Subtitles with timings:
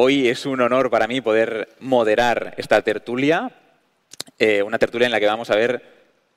[0.00, 3.50] Hoy es un honor para mí poder moderar esta tertulia,
[4.38, 5.82] eh, una tertulia en la que vamos a ver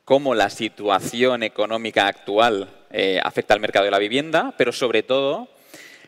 [0.04, 5.48] cómo la situación económica actual eh, afecta al mercado de la vivienda, pero sobre todo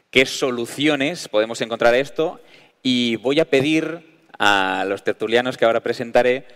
[0.10, 2.42] qué soluciones podemos encontrar a esto.
[2.82, 4.00] Y voy a pedir
[4.40, 6.48] a los tertulianos que ahora presentaré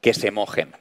[0.00, 0.76] que se mojen.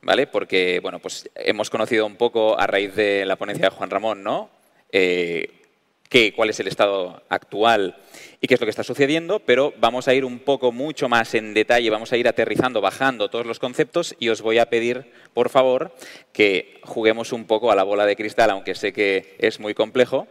[0.00, 0.26] ¿Vale?
[0.26, 4.22] Porque, bueno, pues hemos conocido un poco a raíz de la ponencia de Juan Ramón,
[4.22, 4.48] ¿no?
[4.90, 5.63] Eh,
[6.34, 7.96] cuál es el estado actual
[8.40, 11.34] y qué es lo que está sucediendo, pero vamos a ir un poco mucho más
[11.34, 15.10] en detalle, vamos a ir aterrizando, bajando todos los conceptos y os voy a pedir,
[15.32, 15.94] por favor,
[16.32, 20.28] que juguemos un poco a la bola de cristal, aunque sé que es muy complejo,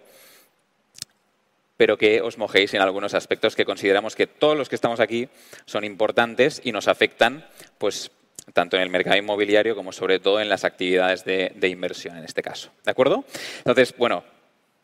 [1.75, 5.27] pero que os mojéis en algunos aspectos que consideramos que todos los que estamos aquí
[5.66, 7.45] son importantes y nos afectan,
[7.77, 8.11] pues
[8.53, 12.23] tanto en el mercado inmobiliario como sobre todo en las actividades de, de inversión en
[12.23, 12.71] este caso.
[12.85, 13.25] ¿De acuerdo?
[13.59, 14.23] Entonces, bueno,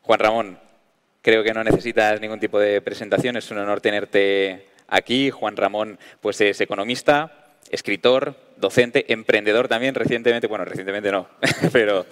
[0.01, 0.68] Juan Ramón,
[1.21, 5.29] Creo que no necesitas ningún tipo de presentación, es un honor tenerte aquí.
[5.29, 11.27] Juan Ramón pues es economista, escritor, docente, emprendedor también, recientemente, bueno, recientemente no,
[11.73, 12.05] pero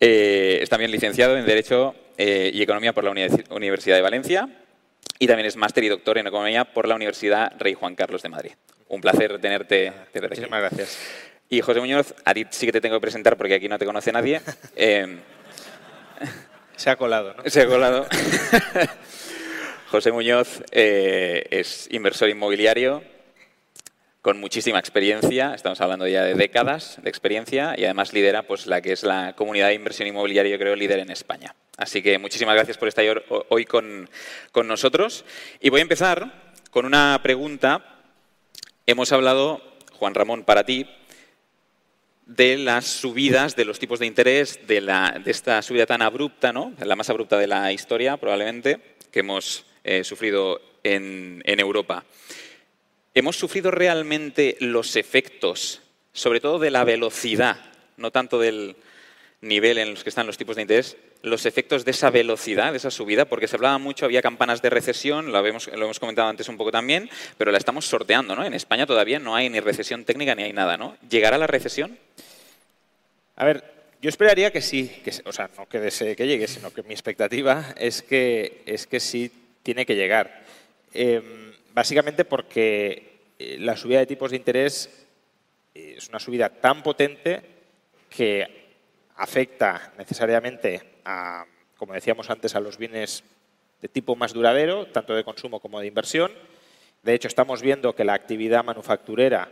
[0.00, 3.10] eh, es también licenciado en Derecho eh, y Economía por la
[3.50, 4.48] Universidad de Valencia
[5.18, 8.28] y también es máster y doctor en Economía por la Universidad Rey Juan Carlos de
[8.28, 8.52] Madrid.
[8.88, 10.40] Un placer tenerte, tenerte aquí.
[10.40, 10.98] Muchísimas gracias.
[11.48, 13.86] Y José Muñoz, a ti sí que te tengo que presentar porque aquí no te
[13.86, 14.40] conoce nadie.
[14.76, 15.18] Eh,
[16.76, 17.42] se ha colado, ¿no?
[17.48, 18.06] Se ha colado.
[19.90, 23.02] José Muñoz eh, es inversor inmobiliario
[24.24, 28.80] con muchísima experiencia, estamos hablando ya de décadas de experiencia y además lidera pues, la
[28.80, 31.54] que es la comunidad de inversión inmobiliaria, yo creo, líder en España.
[31.76, 33.04] Así que muchísimas gracias por estar
[33.50, 34.08] hoy con,
[34.50, 35.26] con nosotros.
[35.60, 37.84] Y voy a empezar con una pregunta.
[38.86, 39.60] Hemos hablado,
[39.92, 40.88] Juan Ramón, para ti,
[42.26, 46.52] de las subidas de los tipos de interés, de, la, de esta subida tan abrupta,
[46.52, 46.72] ¿no?
[46.78, 48.80] la más abrupta de la historia probablemente,
[49.10, 52.04] que hemos eh, sufrido en, en Europa.
[53.14, 57.60] ¿Hemos sufrido realmente los efectos, sobre todo de la velocidad,
[57.96, 58.76] no tanto del
[59.40, 62.76] nivel en los que están los tipos de interés, los efectos de esa velocidad, de
[62.76, 66.28] esa subida, porque se hablaba mucho, había campanas de recesión, lo, hemos, lo hemos comentado
[66.28, 67.08] antes un poco también,
[67.38, 68.44] pero la estamos sorteando, ¿no?
[68.44, 70.96] En España todavía no hay ni recesión técnica ni hay nada, ¿no?
[71.08, 71.98] ¿Llegará la recesión?
[73.36, 73.64] A ver,
[74.02, 77.74] yo esperaría que sí, o sea, no que desee que llegue, sino que mi expectativa
[77.78, 80.44] es que, es que sí tiene que llegar.
[80.92, 85.06] Em, básicamente porque eh, la subida de tipos de interés
[85.74, 87.40] eh, es una subida tan potente
[88.10, 88.46] que
[89.16, 93.24] afecta necesariamente a, como decíamos antes, a los bienes
[93.80, 96.32] de tipo más duradero, tanto de consumo como de inversión.
[97.02, 99.48] De hecho, estamos viendo que la actividad manufacturera,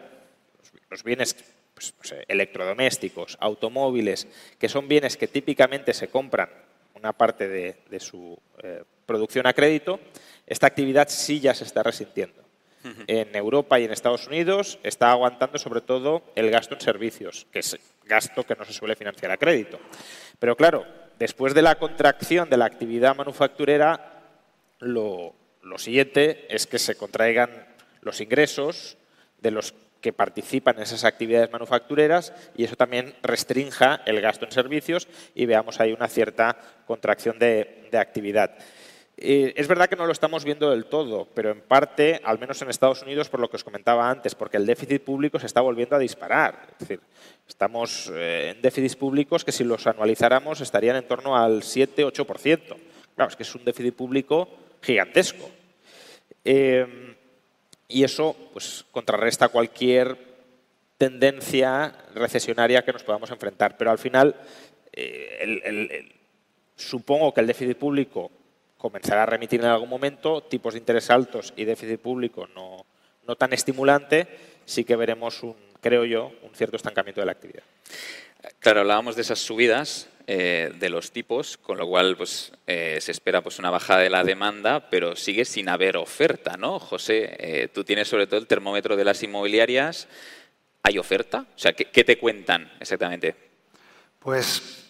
[0.91, 1.37] los bienes
[1.75, 1.95] pues,
[2.29, 4.27] electrodomésticos, automóviles,
[4.59, 6.49] que son bienes que típicamente se compran
[6.95, 9.99] una parte de, su eh, producción a crédito,
[10.47, 12.43] esta actividad sí ya se está resintiendo.
[13.07, 17.61] En Europa y en Estados Unidos está aguantando sobre todo el gasto en servicios, que
[17.61, 19.79] es gasto que no se suele financiar a crédito.
[20.41, 20.85] Pero claro,
[21.23, 24.23] después de la contracción de la actividad manufacturera,
[24.81, 25.37] lo,
[25.77, 27.49] siguiente es que se contraigan
[28.01, 28.99] los ingresos
[29.41, 34.51] de los que participan en esas actividades manufactureras y eso también restrinja el gasto en
[34.51, 35.07] servicios
[35.37, 36.57] y veamos ahí una cierta
[36.87, 38.57] contracción de actividad.
[39.17, 42.61] Eh, es verdad que no lo estamos viendo del todo, pero en parte, al menos
[42.63, 45.61] en Estados Unidos, por lo que os comentaba antes, porque el déficit público se está
[45.61, 46.69] volviendo a disparar.
[46.73, 47.01] Es decir,
[47.47, 52.77] estamos eh, en déficits públicos que si los anualizáramos estarían en torno al 7-8%.
[53.15, 54.49] Claro, es que es un déficit público
[54.81, 55.49] gigantesco.
[56.45, 57.15] Eh,
[57.89, 60.17] y eso pues, contrarresta cualquier
[60.97, 63.77] tendencia recesionaria que nos podamos enfrentar.
[63.77, 64.35] Pero al final,
[66.75, 68.31] supongo que el déficit público
[68.83, 72.85] comenzará a remitir en algún momento, tipos de interés altos y déficit público no,
[73.29, 74.27] no tan estimulante,
[74.65, 77.63] sí que veremos, un, creo yo, un cierto estancamiento de la actividad.
[78.59, 83.13] Claro, hablábamos de esas subidas eh, de los tipos, con lo cual pues, eh, se
[83.13, 86.81] espera pues, una bajada de la demanda, pero sigue sin haber oferta, ¿no?
[86.81, 90.09] José, eh, tú tienes sobre todo el termómetro de las inmobiliarias.
[90.83, 91.47] ¿Hay oferta?
[91.55, 93.37] O sea, ¿qué, qué te cuentan exactamente?
[94.19, 94.82] Pues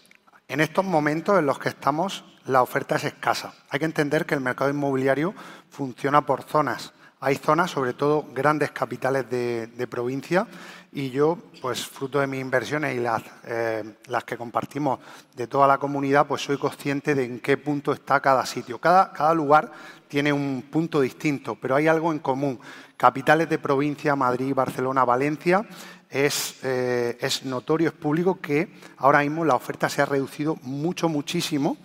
[0.52, 3.54] En estos momentos en los que estamos, la oferta es escasa.
[3.70, 5.34] Hay que entender que el mercado inmobiliario
[5.70, 6.92] funciona por zonas.
[7.20, 10.46] Hay zonas, sobre todo grandes capitales de, provincia,
[10.92, 14.98] y yo, pues fruto de mis inversiones y las, eh, las, que compartimos
[15.34, 18.78] de toda la comunidad, pues soy consciente de en qué punto está cada sitio.
[18.78, 19.72] Cada lugar
[20.06, 22.60] tiene un punto distinto, pero hay algo en común.
[23.02, 25.66] Capitales de provincia, Madrid, Barcelona, Valencia,
[26.08, 31.08] es, eh, es notorio, es público que ahora mismo la oferta se ha reducido mucho,
[31.08, 31.76] muchísimo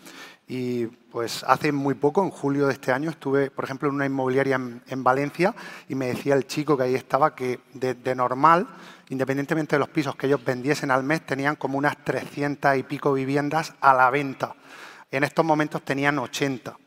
[0.47, 4.05] y pues hace muy poco, en julio de este año, estuve, por ejemplo, en una
[4.05, 5.55] inmobiliaria en, Valencia
[5.89, 8.67] y me decía el chico que ahí estaba que de, normal,
[9.09, 13.11] independientemente de los pisos que ellos vendiesen al mes, tenían como unas 300 y pico
[13.11, 14.53] viviendas a la venta.
[15.09, 16.77] En estos momentos tenían 80.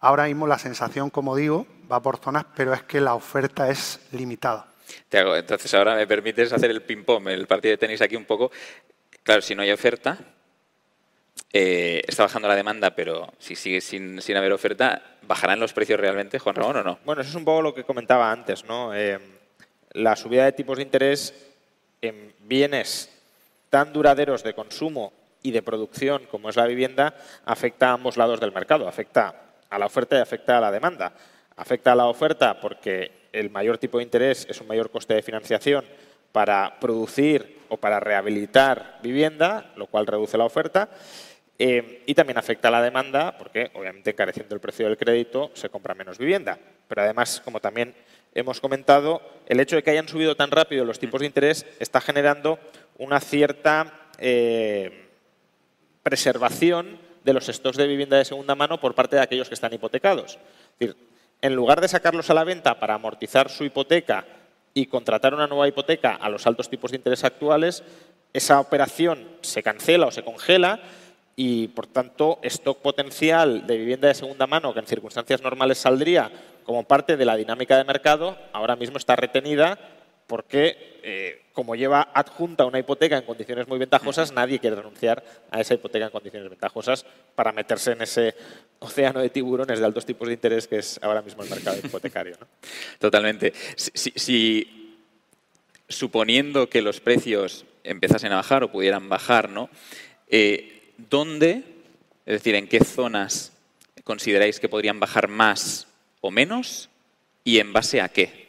[0.00, 4.00] Ahora mismo la sensación, como digo, va por zonas, pero es que la oferta es
[4.12, 4.66] limitada.
[5.08, 8.24] Te hago, entonces ahora me permites hacer el ping-pong, el partido de tenis aquí un
[8.24, 8.50] poco.
[9.22, 10.18] Claro, si no hay oferta,
[11.52, 16.38] eh, está bajando la demanda, pero si sigue sin, haber oferta, ¿bajarán los precios realmente,
[16.38, 16.98] Juan Ramón, o no?
[17.04, 18.94] Bueno, eso es un poco lo que comentaba antes, ¿no?
[18.94, 19.18] Eh,
[19.92, 21.34] la subida de tipos de interés
[22.02, 23.10] en bienes
[23.70, 25.12] tan duraderos de consumo
[25.42, 29.34] y de producción como es la vivienda afecta a ambos lados del mercado, afecta
[29.70, 31.12] a la oferta y afecta a la demanda.
[31.56, 35.22] Afecta a la oferta porque el mayor tipo de interés es un mayor coste de
[35.22, 35.84] financiación
[36.32, 40.90] para producir o para rehabilitar vivienda, lo cual reduce la oferta.
[41.58, 45.70] Eh, y también afecta a la demanda porque, obviamente, encareciendo el precio del crédito, se
[45.70, 46.58] compra menos vivienda.
[46.86, 47.94] Pero además, como también
[48.34, 52.02] hemos comentado, el hecho de que hayan subido tan rápido los tipos de interés está
[52.02, 52.58] generando
[52.98, 55.08] una cierta eh,
[56.02, 59.72] preservación de los stocks de vivienda de segunda mano por parte de aquellos que están
[59.72, 60.34] hipotecados.
[60.34, 60.96] Es decir,
[61.42, 64.24] en lugar de sacarlos a la venta para amortizar su hipoteca
[64.74, 67.82] y contratar una nueva hipoteca a los altos tipos de interés actuales,
[68.32, 70.80] esa operación se cancela o se congela
[71.34, 76.30] y, por tanto, stock potencial de vivienda de segunda mano que en circunstancias normales saldría
[76.64, 79.78] como parte de la dinámica de mercado, ahora mismo está retenida
[80.26, 81.25] porque, eh,
[81.66, 86.04] como lleva adjunta una hipoteca en condiciones muy ventajosas, nadie quiere renunciar a esa hipoteca
[86.04, 87.04] en condiciones ventajosas
[87.34, 88.36] para meterse en ese
[88.78, 92.36] océano de tiburones de altos tipos de interés que es ahora mismo el mercado hipotecario.
[93.00, 93.52] Totalmente.
[93.74, 94.94] Si,
[95.88, 99.68] suponiendo que los precios empezasen a bajar o pudieran bajar, ¿no?
[100.28, 101.64] Eh, ¿dónde,
[102.26, 103.50] es decir, en qué zonas
[104.04, 105.88] consideráis que podrían bajar más
[106.20, 106.90] o menos
[107.42, 108.46] y en base a qué?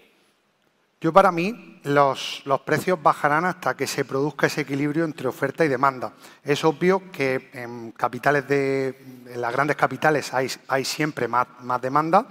[1.02, 5.68] Yo para mí los, precios bajarán hasta que se produzca ese equilibrio entre oferta y
[5.68, 6.14] demanda.
[6.44, 11.48] Es obvio que en capitales de en las grandes capitales hay, siempre más,
[11.82, 12.28] demanda.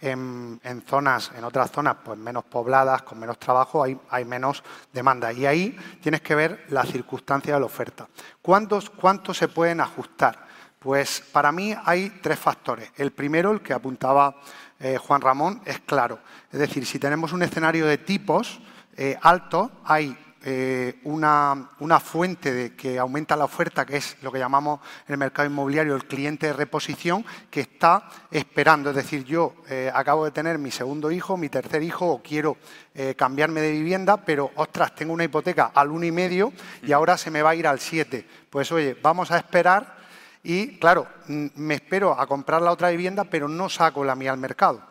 [0.00, 4.62] En, zonas, en otras zonas, pues menos pobladas, con menos trabajo, hay, menos
[4.92, 5.32] demanda.
[5.32, 8.06] Y ahí tienes que ver la circunstancia de la oferta.
[8.40, 10.46] ¿Cuántos, ¿Cuántos se pueden ajustar?
[10.78, 12.92] Pues para mí hay tres factores.
[12.96, 14.36] El primero, el que apuntaba
[14.78, 16.20] eh, Juan Ramón, es claro.
[16.52, 18.60] Es decir, si tenemos un escenario de tipos
[18.98, 20.14] eh, alto, hay
[20.44, 21.68] eh, una,
[22.00, 24.78] fuente de que aumenta la oferta, que es lo que llamamos
[25.08, 28.90] en el mercado inmobiliario el cliente de reposición, que está esperando.
[28.90, 32.56] Es decir, yo eh, acabo de tener mi segundo hijo, mi tercer hijo, o quiero
[32.94, 36.52] eh, cambiarme de vivienda, pero ostras, tengo una hipoteca al uno y medio
[36.82, 38.24] y ahora se me va a ir al 7.
[38.48, 39.98] Pues oye, vamos a esperar
[40.44, 44.38] y, claro, me espero a comprar la otra vivienda, pero no saco la mía al
[44.38, 44.87] mercado.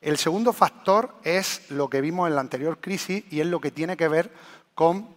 [0.00, 3.70] El segundo factor es lo que vimos en la anterior crisis y es lo que
[3.70, 4.32] tiene que ver
[4.74, 5.14] con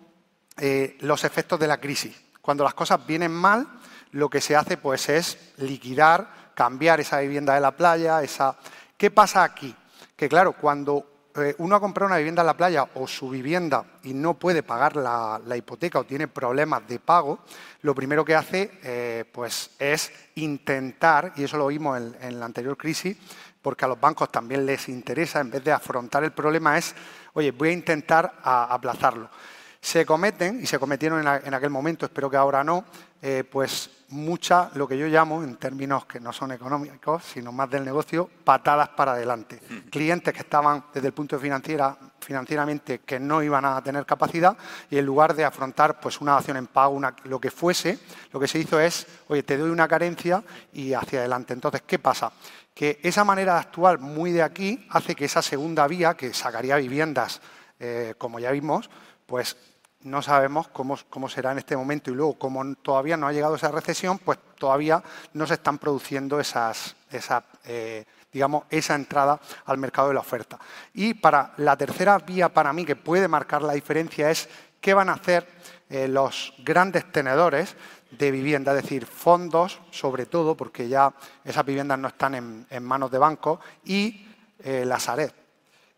[0.58, 2.20] eh, los efectos de la crisis.
[2.42, 3.66] Cuando las cosas vienen mal,
[4.12, 8.22] lo que se hace pues, es liquidar, cambiar esa vivienda de la playa.
[8.22, 8.58] Esa...
[8.98, 9.74] ¿Qué pasa aquí?
[10.18, 13.84] Que claro, cuando eh, uno ha comprado una vivienda en la playa o su vivienda
[14.04, 17.40] y no puede pagar la, hipoteca o tiene problemas de pago,
[17.82, 22.78] lo primero que hace eh, pues es intentar, y eso lo vimos en, la anterior
[22.78, 23.18] crisis,
[23.64, 26.94] porque a los bancos también les interesa, en vez de afrontar el problema, es,
[27.34, 29.30] oye, voy a intentar aplazarlo
[29.84, 32.86] se cometen, y se cometieron en, aquel momento, espero que ahora no,
[33.22, 37.70] eh, pues muchas, lo que yo llamo, en términos que no son económicos, sino más
[37.70, 39.60] del negocio, patadas para adelante.
[39.92, 44.56] Clientes que estaban desde el punto de financiera, financieramente que no iban a tener capacidad
[44.90, 48.00] y en lugar de afrontar pues una acción en pago, lo que fuese,
[48.32, 50.42] lo que se hizo es, oye, te doy una carencia
[50.72, 51.54] y hacia adelante.
[51.54, 52.32] Entonces, ¿qué pasa?
[52.74, 56.78] Que esa manera de actuar muy de aquí hace que esa segunda vía, que sacaría
[56.78, 57.42] viviendas,
[57.80, 58.90] eh, como ya vimos,
[59.26, 59.58] pues
[60.04, 63.72] no sabemos cómo, será en este momento y luego, como todavía no ha llegado esa
[63.72, 65.02] recesión, pues todavía
[65.34, 70.60] no se están produciendo esas, esa, eh, digamos, esa entrada al mercado de la oferta.
[70.94, 74.50] Y para la tercera vía para mí que puede marcar la diferencia es
[74.82, 75.48] qué van a hacer
[75.90, 77.76] eh, los grandes tenedores
[78.18, 83.12] de vivienda, es decir, fondos, sobre todo, porque ya esas viviendas no están en, manos
[83.12, 84.28] de bancos, y
[84.60, 85.34] eh, la Sareb.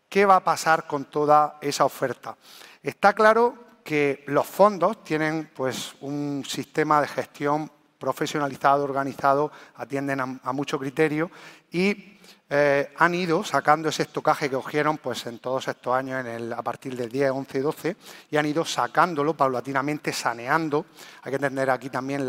[0.08, 2.36] ¿Qué va a pasar con toda esa oferta?
[2.82, 10.52] Está claro que los fondos tienen pues, un sistema de gestión profesionalizado, organizado, atienden a,
[10.52, 11.30] mucho criterio
[11.70, 12.15] y
[12.48, 16.52] eh, han ido sacando ese estocaje que cogieron pues, en todos estos años, en el,
[16.52, 17.96] a partir del 10, 11, 12,
[18.30, 20.86] y han ido sacándolo paulatinamente, saneando.
[21.22, 22.26] Hay que entender aquí también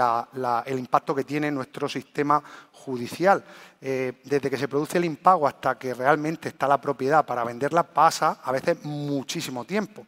[0.65, 3.43] el impacto que tiene nuestro sistema judicial.
[3.79, 7.83] Eh, desde que se produce el impago hasta que realmente está la propiedad para venderla
[7.83, 10.07] pasa a veces muchísimo tiempo.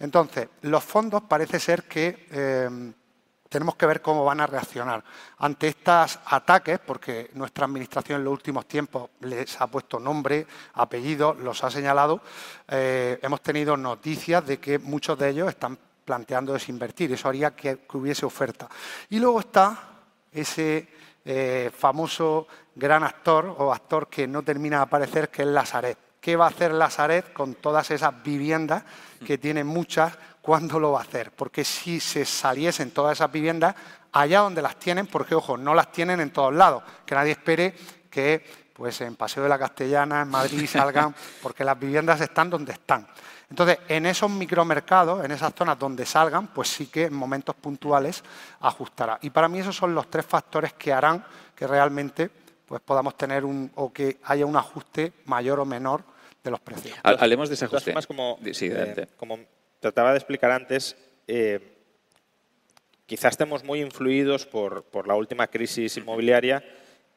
[0.00, 2.92] Entonces, los fondos parece ser que eh,
[3.54, 5.04] tenemos que ver cómo van a reaccionar
[5.38, 11.34] ante estos ataques, porque nuestra Administración en los últimos tiempos les ha puesto nombre, apellido,
[11.34, 12.20] los ha señalado.
[12.66, 17.12] Eh, hemos tenido noticias de que muchos de ellos están planteando desinvertir.
[17.12, 18.68] Eso haría que, hubiese oferta.
[19.10, 19.78] Y luego está
[20.32, 20.88] ese
[21.24, 26.03] eh, famoso gran actor o actor que no termina de aparecer, que es Lazaret.
[26.24, 28.82] ¿Qué va a hacer Lazaret con todas esas viviendas
[29.26, 31.32] que tiene muchas cuándo lo va a hacer.
[31.32, 33.74] Porque si se saliesen todas esas viviendas
[34.10, 37.74] allá donde las tienen, porque ojo, no las tienen en todos lados, que nadie espere
[38.08, 42.72] que pues en Paseo de la Castellana, en Madrid salgan, porque las viviendas están donde
[42.72, 43.06] están.
[43.50, 48.24] Entonces, en esos micromercados, en esas zonas donde salgan, pues sí que en momentos puntuales
[48.60, 49.18] ajustará.
[49.20, 51.22] Y para mí esos son los tres factores que harán
[51.54, 52.30] que realmente
[52.64, 56.13] pues podamos tener un o que haya un ajuste mayor o menor
[56.44, 56.96] de los precios.
[57.02, 57.94] Hablemos de ese ajuste.
[58.06, 59.40] como, sí, eh, como
[59.80, 60.94] trataba de explicar antes,
[61.26, 61.58] eh,
[63.06, 66.62] quizás estemos muy influidos por, la última crisis inmobiliaria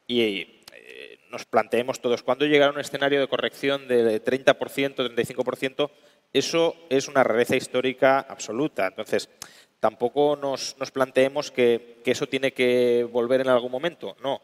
[0.06, 4.54] y eh, nos planteemos todos, cuando llegará un escenario de corrección de 30%,
[5.14, 5.90] 35%,
[6.32, 8.86] eso es una rareza histórica absoluta.
[8.86, 9.28] Entonces,
[9.78, 14.16] tampoco nos, planteemos que, que, eso tiene que volver en algún momento.
[14.22, 14.40] No.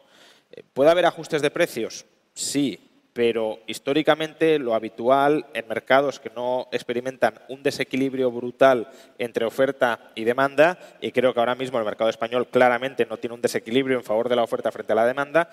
[0.73, 2.05] ¿Puede haber ajustes de precios?
[2.33, 10.11] Sí pero históricamente lo habitual en mercados que no experimentan un desequilibrio brutal entre oferta
[10.15, 13.97] y demanda, y creo que ahora mismo el mercado español claramente no tiene un desequilibrio
[13.97, 15.49] en favor de la oferta frente a la demanda,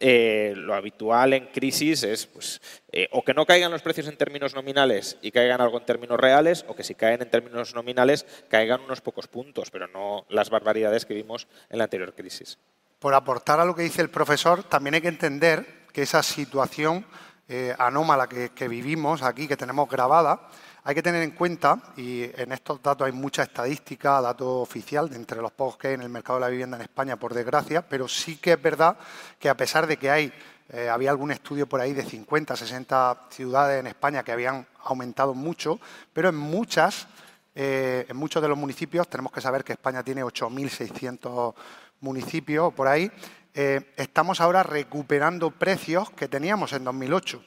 [0.00, 4.16] eh, lo habitual en crisis es pues, eh, o que no caigan los precios en
[4.16, 8.24] términos nominales y caigan algo en términos reales, o que si caen en términos nominales
[8.48, 12.58] caigan unos pocos puntos, pero no las barbaridades que vimos en la anterior crisis.
[12.98, 17.04] Por aportar a lo que dice el profesor, también hay que entender que esa situación
[17.48, 20.48] eh, anómala que, vivimos aquí, que tenemos grabada,
[20.84, 25.16] hay que tener en cuenta, y en estos datos hay mucha estadística, dato oficial, de
[25.16, 27.86] entre los pocos que hay en el mercado de la vivienda en España, por desgracia,
[27.86, 28.96] pero sí que es verdad
[29.38, 30.32] que a pesar de que hay,
[30.70, 35.34] eh, había algún estudio por ahí de 50, 60 ciudades en España que habían aumentado
[35.34, 35.78] mucho,
[36.12, 37.06] pero en muchas,
[37.54, 41.54] eh, en muchos de los municipios, tenemos que saber que España tiene 8.600
[42.00, 43.10] municipios por ahí,
[43.54, 47.42] eh, estamos ahora recuperando precios que teníamos en 2008.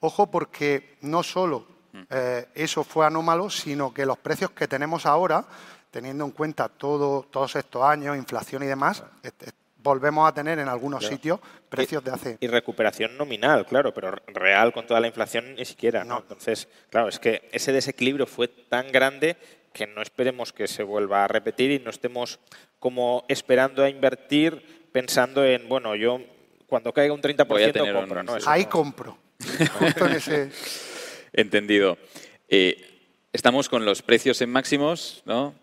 [0.00, 2.02] Ojo porque no solo mm.
[2.10, 5.44] eh, eso fue anómalo, sino que los precios que tenemos ahora,
[5.90, 9.02] teniendo en cuenta todo, todos estos años, inflación y demás,
[9.82, 12.38] volvemos a tener en algunos sitios precios de hace...
[12.40, 16.04] Y recuperación nominal, claro, pero real con toda la inflación ni siquiera.
[16.04, 16.18] ¿no?
[16.18, 19.36] Entonces, claro, es que ese desequilibrio fue tan grande
[19.72, 22.40] que no esperemos que se vuelva a repetir y no estemos
[22.78, 26.20] como esperando a invertir pensando en, bueno, yo
[26.66, 28.22] cuando caiga un 30% compro.
[28.22, 28.36] ¿no?
[28.46, 29.18] Ahí compro.
[31.32, 31.98] Entendido.
[32.48, 32.76] Eh,
[33.32, 35.54] estamos con los precios en máximos, ¿no?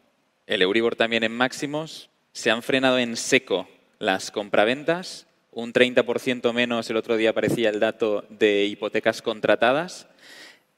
[0.45, 2.09] El Euribor también en máximos.
[2.31, 3.67] Se han frenado en seco
[3.99, 5.27] las compraventas.
[5.51, 10.07] Un 30% menos el otro día aparecía el dato de hipotecas contratadas.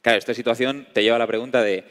[0.01, 1.84] Claro, esta situación te lleva a la pregunta de,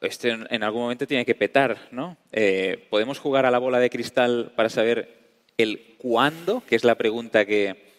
[0.00, 2.16] este en algún momento tiene que petar, ¿no?
[2.32, 5.21] Eh, ¿Podemos jugar a la bola de cristal para saber
[5.62, 7.90] el cuándo, que es la pregunta que,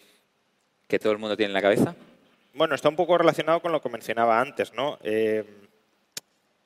[1.00, 1.96] todo el mundo tiene en la cabeza?
[2.52, 4.98] Bueno, está un poco relacionado con lo que mencionaba antes, ¿no?
[5.02, 5.44] Eh,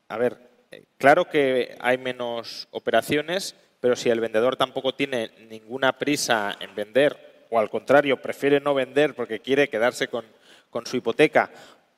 [0.09, 0.37] a ver,
[0.71, 6.75] eh, claro que hay menos operaciones, pero si el vendedor tampoco tiene ninguna prisa en
[6.75, 10.27] vender, o al contrario, prefiere no vender porque quiere quedarse con,
[10.69, 11.51] con su hipoteca,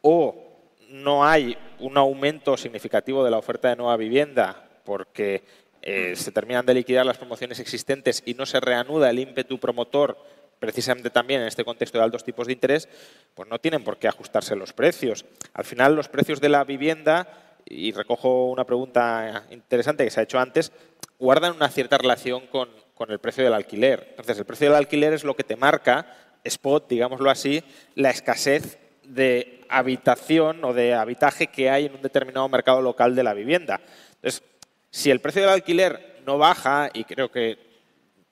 [0.03, 0.51] o
[0.89, 5.45] no hay un aumento significativo de la oferta de nueva vivienda porque
[5.83, 10.19] eh, se terminan de liquidar las promociones existentes y no se reanuda el ímpetu promotor,
[10.59, 12.89] precisamente también en este contexto de altos tipos de interés,
[13.35, 15.25] pues no tienen por qué ajustarse los precios.
[15.55, 20.25] Al final, los precios de la vivienda, y recojo una pregunta interesante que se ha
[20.25, 20.73] hecho antes,
[21.19, 24.09] guardan una cierta relación con, con el precio del alquiler.
[24.11, 28.79] Entonces, el precio del alquiler es lo que te marca, spot, digámoslo así, la escasez
[29.05, 33.81] de habitación o de habitaje que hay en un determinado mercado local de la vivienda.
[34.17, 34.43] Entonces,
[34.91, 37.59] si el precio del alquiler no baja, y creo que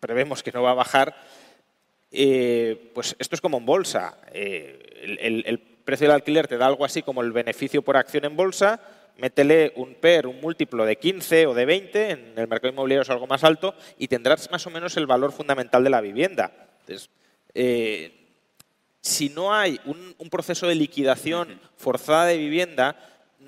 [0.00, 1.16] prevemos que no va a bajar,
[2.10, 4.18] eh, pues esto es como en bolsa.
[4.32, 8.36] Eh, el, precio del alquiler te da algo así como el beneficio por acción en
[8.36, 8.80] bolsa,
[9.16, 13.10] métele un PER, un múltiplo de 15 o de 20, en el mercado inmobiliario es
[13.10, 16.52] algo más alto, y tendrás más o menos el valor fundamental de la vivienda.
[16.80, 17.08] Entonces,
[17.54, 18.14] eh,
[19.00, 22.96] si no hay un proceso de liquidación forzada de vivienda,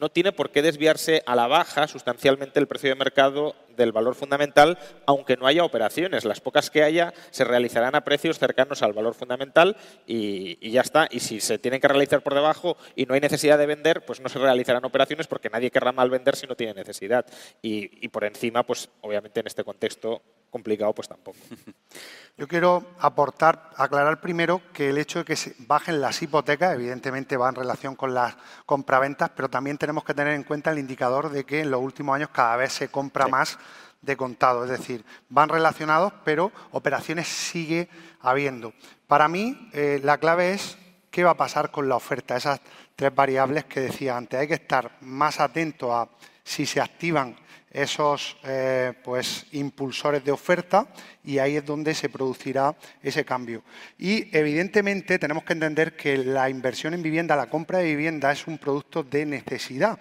[0.00, 4.14] no tiene por qué desviarse a la baja sustancialmente el precio de mercado del valor
[4.14, 6.24] fundamental, aunque no haya operaciones.
[6.24, 9.76] Las pocas que haya se realizarán a precios cercanos al valor fundamental
[10.06, 11.06] y, ya está.
[11.10, 14.20] Y si se tienen que realizar por debajo y no hay necesidad de vender, pues
[14.20, 17.26] no se realizarán operaciones porque nadie querrá mal vender si no tiene necesidad.
[17.60, 21.38] Y, y por encima, pues obviamente en este contexto complicado, pues tampoco.
[22.36, 27.36] Yo quiero aportar, aclarar primero que el hecho de que se bajen las hipotecas, evidentemente
[27.36, 28.34] va en relación con las
[28.66, 32.16] compraventas, pero también tenemos que tener en cuenta el indicador de que en los últimos
[32.16, 33.58] años cada vez se compra más
[34.00, 34.64] de contado.
[34.64, 37.88] Es decir, van relacionados, pero operaciones sigue
[38.20, 38.72] habiendo.
[39.06, 40.78] Para mí, eh, la clave es
[41.10, 42.36] qué va a pasar con la oferta.
[42.36, 42.60] Esas
[42.96, 44.40] tres variables que decía antes.
[44.40, 46.08] Hay que estar más atento a
[46.50, 47.36] si se activan
[47.70, 50.88] esos eh, pues, impulsores de oferta
[51.22, 53.62] y ahí es donde se producirá ese cambio.
[53.96, 58.48] Y evidentemente tenemos que entender que la inversión en vivienda, la compra de vivienda es
[58.48, 59.96] un producto de necesidad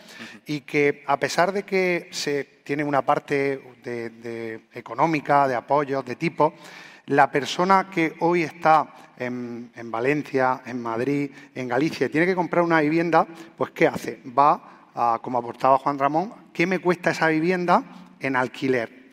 [0.48, 6.16] y que a pesar de que se tiene una parte de, económica, de apoyo, de
[6.16, 6.56] tipo,
[7.06, 12.64] la persona que hoy está en, en Valencia, en Madrid, en Galicia, tiene que comprar
[12.64, 14.20] una vivienda, pues ¿qué hace?
[14.36, 14.79] Va
[15.22, 17.84] como aportaba Juan Ramón, ¿qué me cuesta esa vivienda
[18.20, 19.12] en alquiler?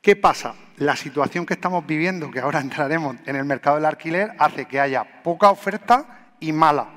[0.00, 0.54] ¿Qué pasa?
[0.76, 4.80] La situación que estamos viviendo, que ahora entraremos en el mercado del alquiler, hace que
[4.80, 6.88] haya poca oferta y mala.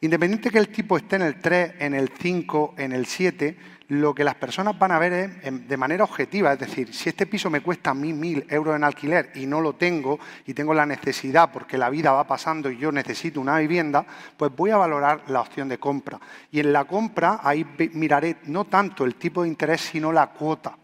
[0.00, 3.58] Independiente que el tipo esté en el 3, en el 5, en el 7,
[3.90, 6.52] lo que las personas van a ver es de manera objetiva.
[6.52, 9.72] Es decir, si este piso me cuesta mil, mil euros en alquiler y no lo
[9.72, 14.06] tengo y tengo la necesidad porque la vida va pasando y yo necesito una vivienda,
[14.36, 16.20] pues voy a valorar la opción de compra.
[16.52, 20.76] Y en la compra ahí miraré no tanto el tipo de interés, sino la cuota.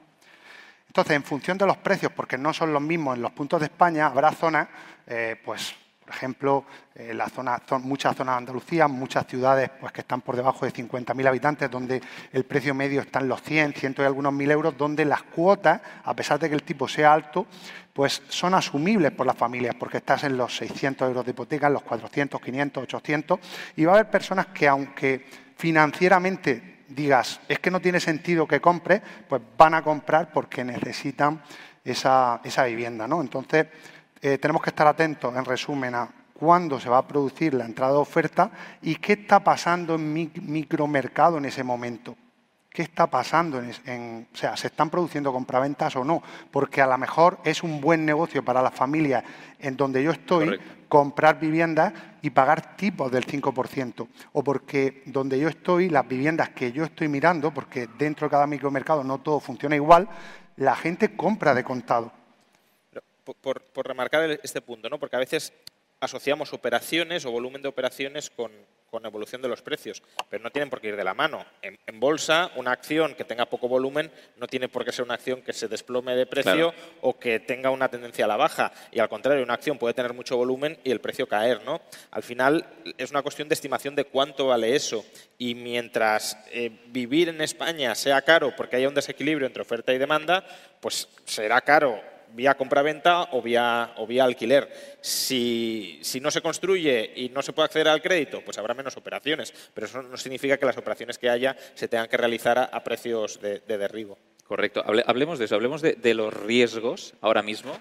[0.89, 3.67] Entonces, en función de los precios, porque no son los mismos en los puntos de
[3.67, 4.67] España, habrá zonas,
[5.07, 6.65] eh, pues por ejemplo,
[6.95, 10.73] eh, la zona, muchas zonas de Andalucía, muchas ciudades pues, que están por debajo de
[10.73, 12.01] 50.000 habitantes, donde
[12.33, 15.81] el precio medio está en los 100, 100 y algunos mil euros, donde las cuotas,
[16.05, 17.47] a pesar de que el tipo sea alto,
[17.93, 21.73] pues son asumibles por las familias, porque estás en los 600 euros de hipoteca, en
[21.73, 23.41] los 400, 500, 800,
[23.75, 28.61] y va a haber personas que, aunque financieramente digas, es que no tiene sentido que
[28.61, 31.43] compre, pues van a comprar porque necesitan
[31.85, 33.21] esa, esa vivienda, ¿no?
[33.21, 33.67] Entonces,
[34.21, 37.93] eh, tenemos que estar atentos, en resumen, a cuándo se va a producir la entrada
[37.93, 38.51] de oferta
[38.83, 42.17] y qué está pasando en mi micromercado en ese momento.
[42.69, 43.63] ¿Qué está pasando?
[43.87, 46.23] En, o sea, ¿se están produciendo compraventas o no?
[46.51, 49.25] Porque a lo mejor es un buen negocio para las familias
[49.59, 54.07] en donde yo estoy comprar viviendas y pagar tipos del 5%.
[54.33, 58.47] O porque donde yo estoy, las viviendas que yo estoy mirando, porque dentro de cada
[58.47, 60.07] micromercado no todo funciona igual,
[60.57, 62.13] la gente compra de contado
[63.35, 64.99] por, remarcar este punto, ¿no?
[64.99, 65.53] porque a veces
[66.01, 68.51] asociamos operaciones o volumen de operaciones con,
[69.05, 71.45] evolución de los precios, pero no tienen por qué ir de la mano.
[71.61, 75.43] En, bolsa, una acción que tenga poco volumen no tiene por qué ser una acción
[75.43, 78.73] que se desplome de precio o que tenga una tendencia a la baja.
[78.91, 81.63] Y al contrario, una acción puede tener mucho volumen y el precio caer.
[81.63, 81.83] ¿no?
[82.11, 85.05] Al final es una cuestión de estimación de cuánto vale eso.
[85.37, 89.99] Y mientras eh, vivir en España sea caro porque haya un desequilibrio entre oferta y
[89.99, 90.43] demanda,
[90.81, 92.01] pues será caro
[92.33, 94.99] vía compraventa o vía, o vía alquiler.
[95.01, 99.53] Si, no se construye y no se puede acceder al crédito, pues habrá menos operaciones,
[99.75, 103.41] pero eso no significa que las operaciones que haya se tengan que realizar a, precios
[103.41, 104.19] de, derribo.
[104.45, 104.85] Correcto.
[105.07, 107.79] hablemos de eso, hablemos de, los riesgos ahora mismo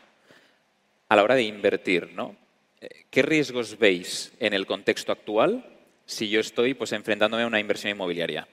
[1.09, 2.11] a la hora de invertir.
[2.13, 2.35] ¿no?
[2.81, 5.65] Eh, ¿Qué riesgos veis en el contexto actual
[6.05, 8.47] si yo estoy pues, enfrentándome a una inversión inmobiliaria?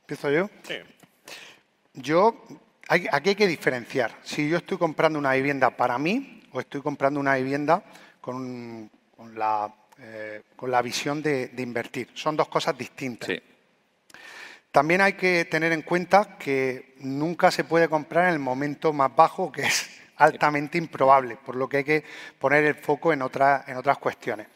[0.00, 0.50] ¿Empiezo yo?
[0.62, 0.76] Sí.
[1.94, 2.34] Yo
[2.88, 4.12] aquí hay que diferenciar.
[4.22, 7.82] Si yo estoy comprando una vivienda para mí o estoy comprando una vivienda
[8.20, 8.90] con,
[9.34, 12.08] la, eh, con la, visión de, invertir.
[12.14, 13.30] Son dos cosas distintas.
[14.70, 19.14] También hay que tener en cuenta que nunca se puede comprar en el momento más
[19.14, 22.04] bajo, que es altamente improbable, por lo que hay que
[22.38, 24.48] poner el foco en, en otras cuestiones.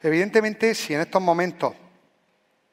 [0.00, 1.74] Evidentemente, si en estos momentos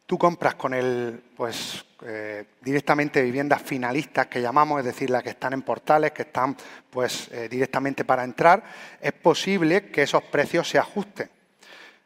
[0.05, 5.29] tú compras con el, pues, eh, directamente viviendas finalistas que llamamos, es decir, las que
[5.29, 6.55] están en portales, que están
[6.89, 8.63] pues, eh, directamente para entrar,
[8.99, 11.29] es posible que esos precios se ajusten.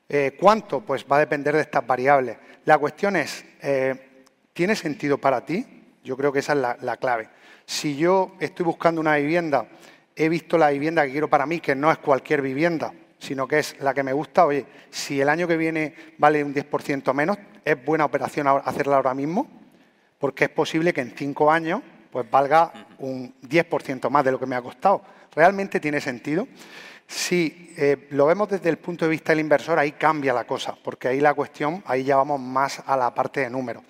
[0.10, 0.82] Eh, ¿Cuánto?
[0.82, 2.38] Pues va a depender de estas variables.
[2.66, 3.44] La cuestión es,
[4.54, 5.66] ¿tiene sentido para ti?
[6.04, 7.30] Yo creo que esa es la, clave.
[7.66, 9.68] Si yo estoy buscando una vivienda
[10.16, 13.60] he visto la vivienda que quiero para mí, que no es cualquier vivienda, sino que
[13.60, 17.38] es la que me gusta, oye, si el año que viene vale un 10% menos,
[17.68, 19.46] es buena operación hacerla ahora mismo,
[20.20, 24.46] porque es posible que en cinco años pues valga un 10% más de lo que
[24.46, 25.04] me ha costado.
[25.36, 26.48] ¿Realmente tiene sentido?
[27.06, 30.76] Si eh, lo vemos desde el punto de vista del inversor, ahí cambia la cosa,
[30.82, 33.84] porque ahí la cuestión, ahí ya vamos más a la parte de números.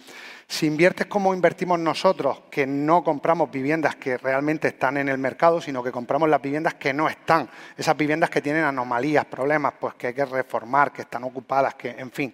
[0.48, 5.62] Si inviertes como invertimos nosotros, que no compramos viviendas que realmente están en el mercado,
[5.62, 9.94] sino que compramos las viviendas que no están, esas viviendas que tienen anomalías, problemas, pues
[9.96, 12.34] que hay que reformar, que están ocupadas, que, en fin.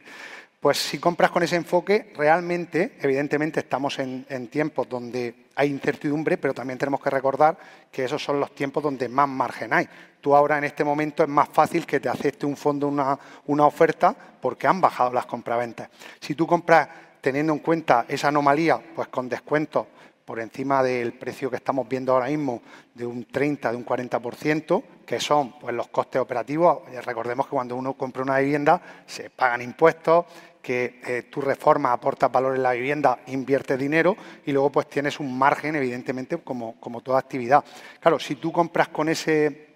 [0.64, 6.54] Pues si compras con ese enfoque, realmente, evidentemente, estamos en, tiempos donde hay incertidumbre, pero
[6.54, 7.58] también tenemos que recordar
[7.92, 9.90] que esos son los tiempos donde más margen hay.
[10.22, 14.16] Tú ahora en este momento es más fácil que te acepte un fondo una, oferta
[14.42, 15.90] porque han bajado las compraventas.
[16.22, 16.88] Si tú compras
[17.20, 19.88] teniendo en cuenta esa anomalía, pues con descuentos
[20.24, 22.62] por encima del precio que estamos viendo ahora mismo
[22.94, 26.80] de un 30, de un 40%, que son pues, los costes operativos.
[27.04, 30.26] Recordemos que cuando uno compra una vivienda se pagan impuestos,
[30.64, 32.00] que eh, tú reformas,
[32.32, 37.02] valor en la vivienda, inviertes dinero y luego pues tienes un margen, evidentemente, como, como
[37.02, 37.64] toda actividad.
[38.00, 39.68] Claro, si tú compras con ese,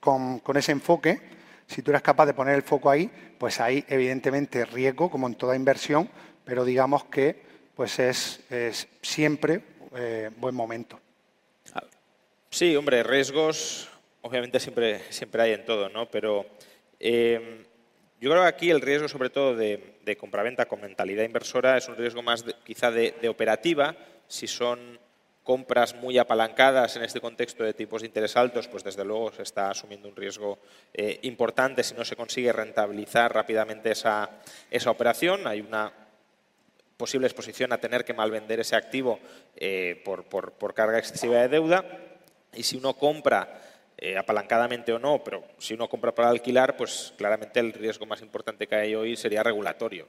[0.00, 1.20] con, con ese enfoque,
[1.66, 5.34] si tú eres capaz de poner el foco ahí, pues hay evidentemente riesgo, como en
[5.34, 6.08] toda inversión,
[6.44, 7.42] pero digamos que
[7.76, 8.40] pues es,
[9.02, 9.62] siempre
[9.94, 10.98] eh, buen momento.
[12.50, 13.88] Sí, hombre, riesgos
[14.22, 16.08] obviamente siempre, siempre hay en todo, ¿no?
[16.10, 16.46] Pero
[16.98, 17.66] eh,
[18.22, 21.96] yo creo que aquí el riesgo sobre todo de, compraventa con mentalidad inversora es un
[21.96, 23.96] riesgo más quizá de, operativa,
[24.28, 25.00] si son
[25.42, 29.42] compras muy apalancadas en este contexto de tipos de interés altos, pues desde luego se
[29.42, 30.60] está asumiendo un riesgo
[30.94, 34.30] eh, importante si no se consigue rentabilizar rápidamente esa,
[34.70, 35.48] esa operación.
[35.48, 35.92] Hay una
[36.96, 39.18] posible exposición a tener que malvender ese activo
[39.56, 41.84] eh, por, carga excesiva de deuda.
[42.54, 43.60] Y si uno compra
[43.98, 48.22] eh, apalancadamente o no, pero si uno compra para alquilar, pues claramente el riesgo más
[48.22, 50.06] importante que hay hoy sería regulatorio.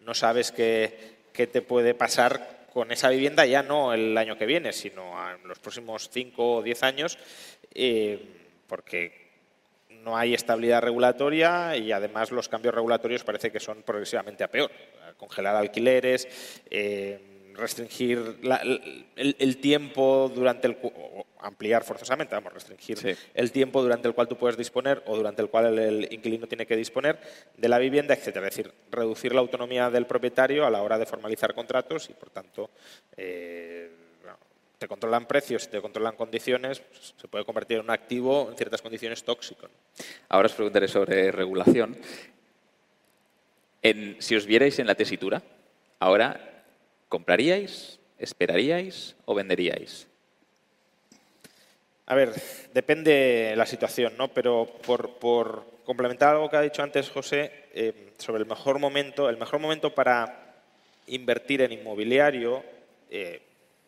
[0.00, 4.72] No, sabes qué, te puede pasar con esa vivienda ya no el año que viene,
[4.72, 7.18] sino en los próximos 5 o 10 años,
[7.74, 8.20] eh,
[8.66, 9.28] porque
[10.02, 14.70] no hay estabilidad regulatoria y además los cambios regulatorios parece que son progresivamente a peor
[15.18, 16.28] congelar alquileres,
[16.70, 17.20] eh,
[17.58, 18.38] restringir
[19.16, 20.78] el, tiempo durante el
[21.40, 25.48] ampliar forzosamente, vamos, restringir el tiempo durante el cual tú puedes disponer o durante el
[25.48, 27.18] cual el, inquilino tiene que disponer
[27.56, 28.48] de la vivienda, etcétera.
[28.48, 32.30] Es decir, reducir la autonomía del propietario a la hora de formalizar contratos y, por
[32.30, 32.70] tanto,
[33.16, 33.90] eh,
[34.78, 38.80] te controlan precios te controlan condiciones, pues, se puede convertir en un activo en ciertas
[38.80, 39.68] condiciones tóxico.
[40.28, 41.96] Ahora os preguntaré sobre regulación
[44.18, 45.42] si os vierais en la tesitura,
[45.98, 46.57] ahora,
[47.08, 50.06] ¿compraríais, esperaríais o venderíais?
[52.06, 52.32] A ver,
[52.72, 54.28] depende la situación, ¿no?
[54.28, 59.36] Pero por, complementar algo que ha dicho antes José eh, sobre el mejor momento, el
[59.36, 60.54] mejor momento para
[61.06, 62.62] invertir en inmobiliario,
[63.10, 63.42] eh,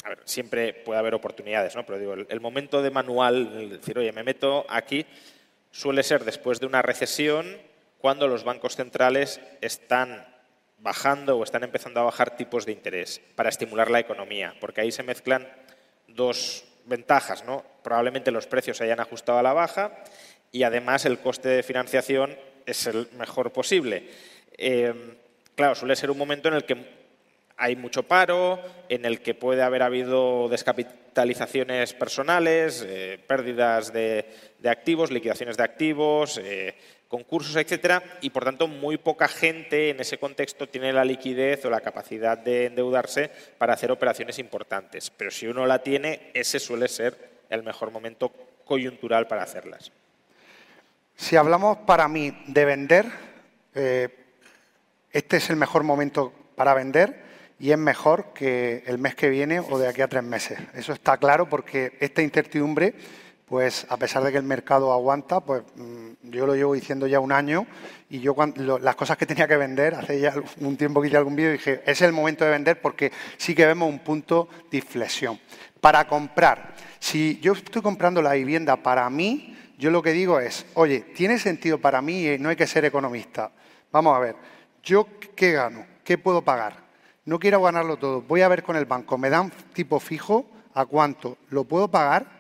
[0.05, 1.85] a ver, siempre puede haber oportunidades, ¿no?
[1.85, 5.07] Pero digo, el, momento de manual, el decir, oye, me meto aquí,
[5.71, 7.57] suele ser después de una recesión
[7.99, 10.27] cuando los bancos centrales están
[10.81, 14.93] bajando o están empezando a bajar tipos de interés para estimular la economía, porque ahí
[14.93, 15.47] se mezclan
[16.09, 17.65] dos ventajas, ¿no?
[17.83, 19.93] Probablemente los precios se hayan ajustado a la baja
[20.53, 24.09] y además el coste de financiación es el mejor posible.
[24.57, 24.95] Eh,
[25.55, 27.01] claro, suele ser un momento en el que
[27.57, 34.25] hay mucho paro, en el que puede haber habido descapitalizaciones personales, eh, pérdidas de,
[34.65, 36.75] activos, liquidaciones de activos, eh,
[37.11, 41.71] concursos, etcétera, y por tanto muy poca gente en ese contexto tiene la liquidez o
[41.71, 45.11] la capacidad de endeudarse para hacer operaciones importantes.
[45.11, 48.33] Pero si uno la tiene, ese suele ser el mejor momento
[48.65, 49.91] coyuntural para hacerlas.
[51.17, 53.07] Si hablamos para mí de vender,
[53.75, 54.09] eh,
[55.11, 59.59] este es el mejor momento para vender y es mejor que el mes que viene
[59.59, 60.61] o de aquí a tres meses.
[60.75, 62.95] Eso está claro porque esta incertidumbre
[63.51, 67.19] pues a pesar de que el mercado aguanta, pues mm, yo lo llevo diciendo ya
[67.19, 67.67] un año
[68.09, 71.17] y yo cuando, las cosas que tenía que vender, hace ya un tiempo que hice
[71.17, 74.79] algún vídeo, dije, es el momento de vender porque sí que vemos un punto de
[74.79, 75.41] inflexión.
[75.81, 80.65] Para comprar, si yo estoy comprando la vivienda para mí, yo lo que digo es,
[80.75, 82.29] oye, ¿tiene sentido para mí?
[82.29, 83.51] y No hay que ser economista.
[83.91, 84.37] Vamos a ver,
[84.85, 85.85] ¿yo qué gano?
[86.05, 86.77] ¿Qué puedo pagar?
[87.25, 88.23] No quiero ganarlo todo.
[88.23, 90.47] Voy a ver con el banco, ¿me dan tipo fijo?
[90.73, 91.37] ¿A cuánto?
[91.49, 92.40] ¿Lo puedo pagar?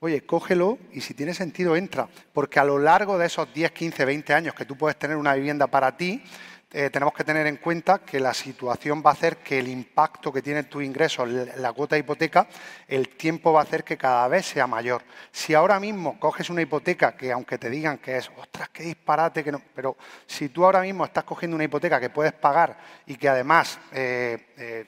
[0.00, 4.04] Oye, cógelo y si tiene sentido entra, porque a lo largo de esos 10, 15,
[4.04, 6.22] 20 años que tú puedes tener una vivienda para ti,
[6.70, 10.30] eh, tenemos que tener en cuenta que la situación va a hacer que el impacto
[10.30, 12.46] que tiene tu ingreso, la cuota de hipoteca,
[12.86, 15.02] el tiempo va a hacer que cada vez sea mayor.
[15.32, 19.42] Si ahora mismo coges una hipoteca que aunque te digan que es, ostras, qué disparate,
[19.42, 23.16] que no, pero si tú ahora mismo estás cogiendo una hipoteca que puedes pagar y
[23.16, 24.86] que además, eh, eh,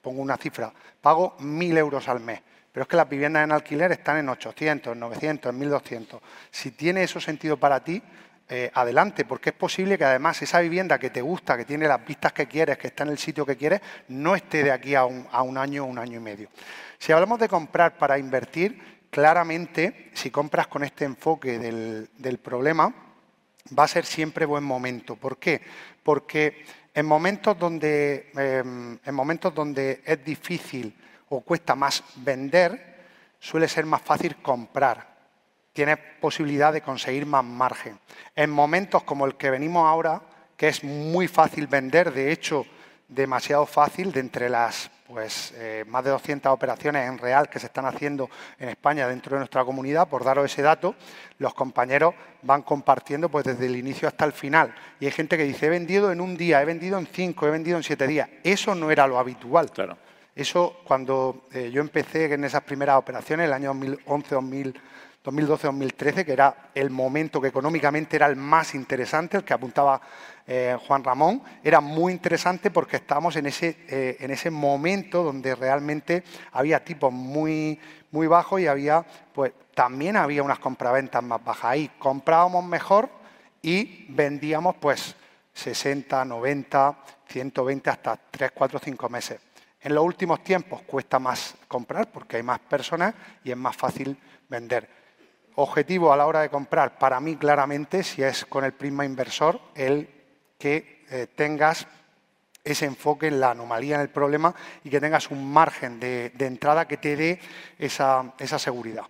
[0.00, 2.40] pongo una cifra, pago mil euros al mes,
[2.78, 6.20] pero es que las viviendas en alquiler están en 800, en 900, en 1200.
[6.52, 8.00] Si tiene eso sentido para ti,
[8.48, 12.06] eh, adelante, porque es posible que además esa vivienda que te gusta, que tiene las
[12.06, 15.06] vistas que quieres, que está en el sitio que quieres, no esté de aquí a
[15.06, 16.50] un, año o un año y medio.
[17.00, 22.94] Si hablamos de comprar para invertir, claramente, si compras con este enfoque del, problema,
[23.76, 25.16] va a ser siempre buen momento.
[25.16, 25.62] ¿Por qué?
[26.04, 26.64] Porque
[26.94, 30.94] en momentos donde, em, en momentos donde es difícil
[31.30, 32.96] o cuesta más vender,
[33.38, 35.18] suele ser más fácil comprar
[35.78, 38.00] tienes posibilidad de conseguir más margen.
[38.34, 40.20] En momentos como el que venimos ahora,
[40.56, 42.66] que es muy fácil vender, de hecho,
[43.06, 47.66] demasiado fácil, de entre las pues, eh, más de 200 operaciones en real que se
[47.66, 50.96] están haciendo en España dentro de nuestra comunidad, por daros ese dato,
[51.38, 52.12] los compañeros
[52.42, 54.74] van compartiendo pues, desde el inicio hasta el final.
[54.98, 57.52] Y hay gente que dice, he vendido en un día, he vendido en cinco, he
[57.52, 58.28] vendido en siete días.
[58.42, 59.70] Eso no era lo habitual.
[59.70, 59.96] Claro.
[60.38, 64.74] Eso, cuando eh, yo empecé en esas primeras operaciones, el año 2011-2012,
[65.24, 70.00] 2012-2013, que era el momento que económicamente era el más interesante, el que apuntaba
[70.46, 75.56] eh, Juan Ramón, era muy interesante porque estábamos en ese, eh, en ese momento donde
[75.56, 76.22] realmente
[76.52, 77.80] había tipos muy,
[78.12, 81.64] muy bajos y había, pues también había unas compraventas más bajas.
[81.64, 83.08] Ahí comprábamos mejor
[83.60, 85.16] y vendíamos pues
[85.52, 86.96] 60, 90,
[87.26, 89.47] 120 hasta 3, 4, 5 meses.
[89.80, 93.14] En los últimos tiempos cuesta más comprar porque hay más personas
[93.44, 94.16] y es más fácil
[94.48, 94.98] vender
[95.60, 99.60] objetivo a la hora de comprar, para mí claramente, si es con el prisma inversor,
[99.74, 100.08] el
[100.56, 101.86] que eh, tengas
[102.62, 106.86] ese enfoque en la anomalía, en el problema y que tengas un margen de, entrada
[106.86, 107.40] que te dé
[107.76, 109.04] esa, seguridad.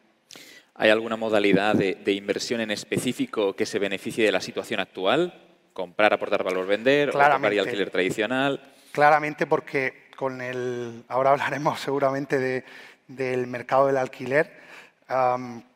[0.75, 5.35] ¿Hay alguna modalidad de, inversión en específico que se beneficie de la situación actual?
[5.75, 7.11] ¿Comprar, aportar valor, vender?
[7.11, 8.73] ¿O comprar y alquiler tradicional?
[8.93, 12.65] Claramente porque con el, ahora hablaremos seguramente
[13.07, 14.53] del mercado del alquiler,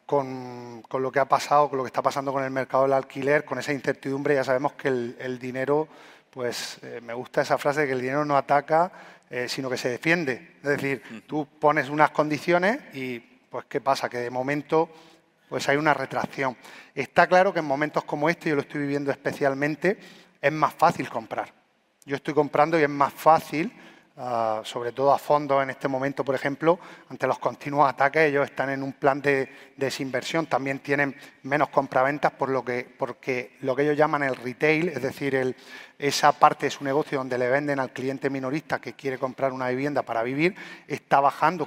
[0.05, 3.45] con, lo que ha pasado, con lo que está pasando con el mercado del alquiler,
[3.45, 5.87] con esa incertidumbre, ya sabemos que el, dinero,
[6.29, 8.91] pues eh, me gusta esa frase de que el dinero no ataca,
[9.31, 10.57] eh, sino que se defiende.
[10.57, 11.19] Es decir, mm.
[11.29, 14.09] tú pones unas condiciones y, pues, ¿qué pasa?
[14.09, 14.91] Que de momento
[15.49, 16.57] pues hay una retracción.
[16.97, 19.99] Está claro que en momentos como este, yo lo estoy viviendo especialmente,
[20.41, 21.53] es más fácil comprar.
[22.05, 23.73] Yo estoy comprando y es más fácil
[24.65, 28.69] Sobre todo a fondos en este momento, por ejemplo, ante los continuos ataques, ellos están
[28.71, 33.83] en un plan de, desinversión, también tienen menos compraventas por lo que, porque lo que
[33.83, 35.57] ellos llaman el retail, es decir,
[35.99, 39.69] esa parte de su negocio donde le venden al cliente minorista que quiere comprar una
[39.69, 40.55] vivienda para vivir,
[40.87, 41.67] está bajando.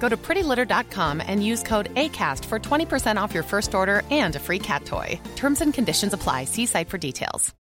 [0.00, 4.40] Go to prettylitter.com and use code ACAST for 20% off your first order and a
[4.40, 5.20] free cat toy.
[5.36, 6.46] Terms and conditions apply.
[6.46, 7.54] See site for details.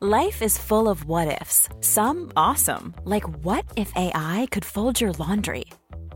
[0.00, 5.10] Life is full of what ifs, some awesome, like what if AI could fold your
[5.14, 5.64] laundry?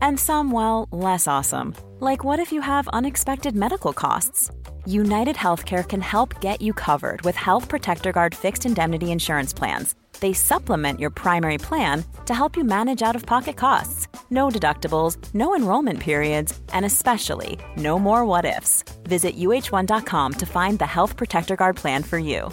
[0.01, 4.49] And some, well, less awesome, like what if you have unexpected medical costs?
[4.85, 9.95] United Healthcare can help get you covered with Health Protector Guard fixed indemnity insurance plans.
[10.21, 14.07] They supplement your primary plan to help you manage out of pocket costs.
[14.33, 18.83] No deductibles, no enrollment periods, and especially no more what ifs.
[19.03, 22.51] Visit uh1.com to find the Health Protector Guard plan for you.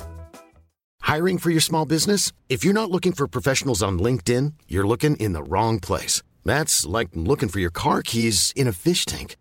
[1.00, 2.32] Hiring for your small business?
[2.50, 6.22] If you're not looking for professionals on LinkedIn, you're looking in the wrong place.
[6.44, 9.36] That's like looking for your car keys in a fish tank.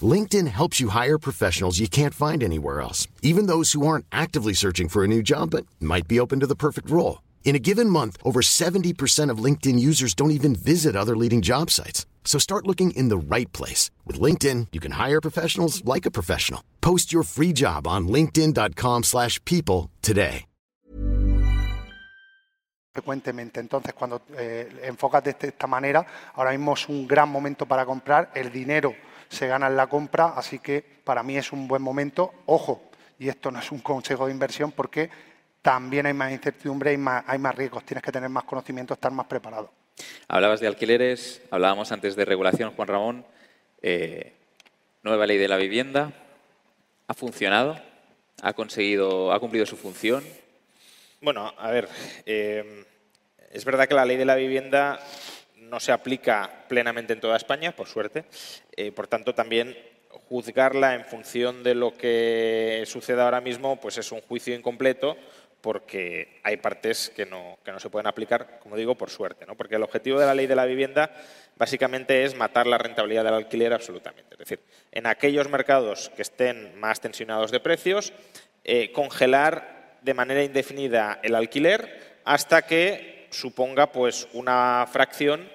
[0.00, 4.54] LinkedIn helps you hire professionals you can't find anywhere else, even those who aren't actively
[4.54, 7.18] searching for a new job but might be open to the perfect role.
[7.44, 11.70] In a given month, over 70% of LinkedIn users don't even visit other leading job
[11.70, 12.06] sites.
[12.24, 13.90] So start looking in the right place.
[14.04, 16.62] With LinkedIn, you can hire professionals like a professional.
[16.80, 20.46] Post your free job on linkedin.com slash people today.
[22.94, 23.58] Frecuentemente.
[23.58, 28.30] Entonces, cuando eh, enfocas de esta manera, ahora mismo es un gran momento para comprar.
[28.36, 28.94] El dinero
[29.28, 32.32] se gana en la compra, así que para mí es un buen momento.
[32.46, 32.82] Ojo,
[33.18, 35.10] y esto no es un consejo de inversión porque
[35.64, 39.10] también hay más incertidumbre, hay más, hay más riesgos, tienes que tener más conocimiento, estar
[39.10, 39.72] más preparado.
[40.28, 43.24] Hablabas de alquileres, hablábamos antes de regulación, Juan Ramón.
[43.80, 44.34] Eh,
[45.02, 46.12] nueva ley de la vivienda.
[47.08, 47.80] ¿Ha funcionado?
[48.42, 50.22] ¿Ha conseguido, ha cumplido su función?
[51.22, 51.88] Bueno, a ver,
[52.26, 52.84] eh,
[53.50, 55.00] es verdad que la ley de la vivienda
[55.56, 58.26] no se aplica plenamente en toda España, por suerte.
[58.76, 59.74] Eh, por tanto, también
[60.28, 65.16] juzgarla en función de lo que sucede ahora mismo, pues es un juicio incompleto
[65.64, 69.46] porque hay partes que no, se pueden aplicar, como digo, por suerte.
[69.56, 71.10] Porque el objetivo de la ley de la vivienda
[71.56, 74.34] básicamente es matar la rentabilidad del alquiler absolutamente.
[74.34, 74.60] Es decir,
[74.92, 78.12] en aquellos mercados que estén más tensionados de precios,
[78.62, 85.48] eh, congelar de manera indefinida el alquiler hasta que suponga pues, una fracción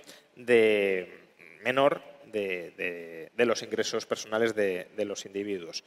[1.64, 5.84] menor de, los ingresos personales de los individuos.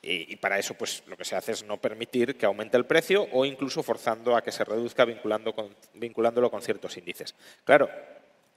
[0.00, 3.26] Y, para eso, pues lo que se hace es no permitir que aumente el precio
[3.32, 7.34] o incluso forzando a que se reduzca vinculando con, vinculándolo con ciertos índices.
[7.64, 7.90] Claro,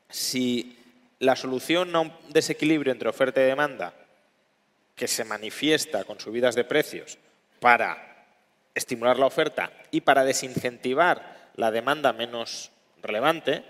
[0.07, 0.77] si
[1.19, 3.93] la solución a un desequilibrio entre oferta y demanda
[4.95, 7.17] que se manifiesta con subidas de precios
[7.59, 8.25] para
[8.75, 13.63] estimular la oferta y para desincentivar la demanda menos relevante,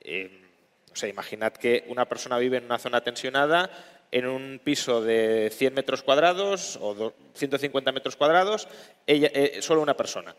[0.00, 0.46] eh,
[0.92, 3.70] o sea, imaginad que una persona vive en una zona tensionada
[4.12, 8.68] en un piso de 100 metros cuadrados o 150 metros cuadrados,
[9.06, 10.34] ella, eh, solo una persona.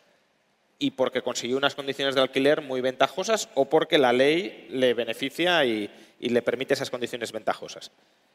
[0.78, 5.64] Y porque consiguió unas condiciones de alquiler muy ventajosas o porque la ley le beneficia
[5.66, 7.92] y, le permite esas condiciones ventajosas.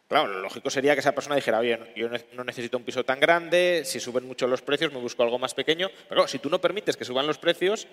[0.08, 3.18] Claro, lo lógico sería que esa persona dijera, oye, yo no necesito un piso tan
[3.18, 5.88] grande, si suben mucho los precios me busco algo más pequeño.
[6.08, 7.88] Pero si tú no permites que suban los precios,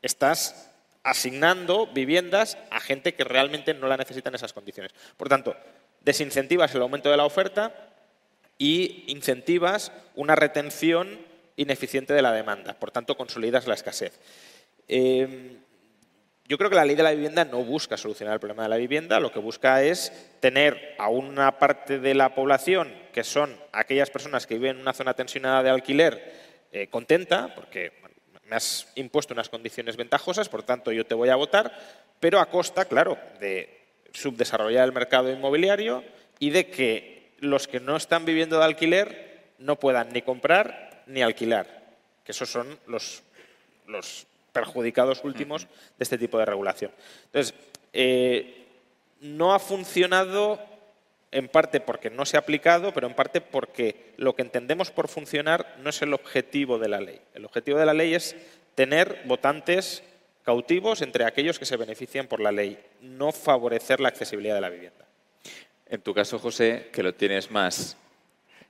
[0.00, 0.70] estás
[1.02, 4.94] asignando viviendas a gente que realmente no la necesita en esas condiciones.
[5.16, 5.56] Por tanto,
[6.08, 7.70] desincentivas el aumento de la oferta
[8.56, 11.18] y incentivas una retención
[11.56, 12.72] ineficiente de la demanda.
[12.72, 14.18] Por tanto, consolidas la escasez.
[14.88, 15.58] Em,
[16.46, 18.78] yo creo que la ley de la vivienda no busca solucionar el problema de la
[18.78, 24.08] vivienda, lo que busca es tener a una parte de la población, que son aquellas
[24.08, 26.32] personas que viven en una zona tensionada de alquiler,
[26.72, 27.92] eh, contenta, porque
[28.44, 31.70] me has impuesto unas condiciones ventajosas, por tanto yo te voy a votar,
[32.18, 33.77] pero a costa, claro, de
[34.12, 36.04] subdesarrollar el mercado inmobiliario
[36.38, 41.22] y de que los que no están viviendo de alquiler no puedan ni comprar ni
[41.22, 41.66] alquilar,
[42.24, 43.22] que esos son los,
[43.86, 46.90] los perjudicados últimos de este tipo de regulación.
[47.26, 47.54] Entonces,
[47.92, 48.66] eh,
[49.20, 50.60] no ha funcionado
[51.30, 55.08] en parte porque no se ha aplicado, pero en parte porque lo que entendemos por
[55.08, 57.20] funcionar no es el objetivo de la ley.
[57.34, 58.36] El objetivo de la ley es
[58.74, 60.02] tener votantes
[60.48, 64.70] cautivos entre aquellos que se benefician por la ley, no favorecer la accesibilidad de la
[64.70, 65.04] vivienda.
[65.84, 67.98] En tu caso, José, que lo tienes más.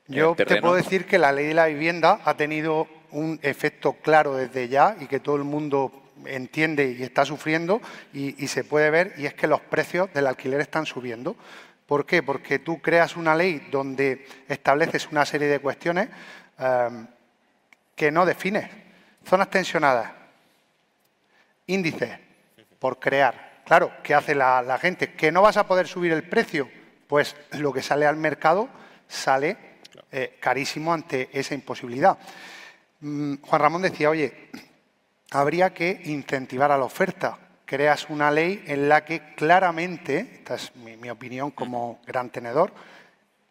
[0.08, 4.34] Yo te puedo decir que la ley de la vivienda ha tenido un efecto claro
[4.34, 5.92] desde ya y que todo el mundo
[6.26, 7.80] entiende y está sufriendo
[8.12, 11.36] y, se puede ver y es que los precios del alquiler están subiendo.
[11.86, 12.24] ¿Por qué?
[12.24, 16.08] Porque tú creas una ley donde estableces una serie de cuestiones
[16.58, 16.88] eh,
[17.94, 18.68] que no defines.
[19.24, 20.17] Zonas tensionadas,
[21.68, 22.18] índices
[22.78, 23.62] por crear.
[23.64, 25.14] Claro, ¿qué hace la, gente?
[25.14, 26.68] ¿Que no vas a poder subir el precio?
[27.06, 28.68] Pues lo que sale al mercado
[29.06, 29.56] sale
[30.10, 32.18] eh, carísimo ante esa imposibilidad.
[33.00, 34.50] Mm, Juan Ramón decía, oye,
[35.30, 37.38] habría que incentivar a la oferta.
[37.64, 42.72] Creas una ley en la que claramente, esta es mi opinión como gran tenedor,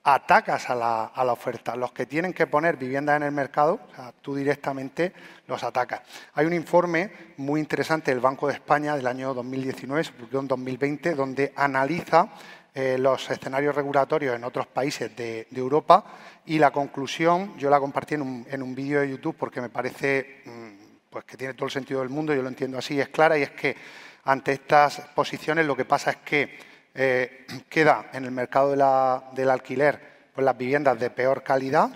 [0.08, 1.76] atacas a la, oferta.
[1.76, 3.82] Los que tienen que poner viviendas en el mercado,
[4.22, 5.12] tú directamente
[5.48, 6.02] los atacas.
[6.34, 10.48] Hay un informe muy interesante del Banco de España del año 2019, se publicó en
[10.48, 12.30] 2020, donde analiza
[12.74, 16.06] eh, los escenarios regulatorios en otros países de, Europa
[16.46, 19.70] y la conclusión, yo la compartí en un, en un vídeo de YouTube porque me
[19.70, 23.10] parece mm, pues que tiene todo el sentido del mundo, yo lo entiendo así, es
[23.10, 23.76] clara y es que
[24.24, 26.66] ante estas posiciones lo que pasa es que
[26.97, 31.89] eh, queda en el mercado del alquiler pues, las viviendas de peor calidad,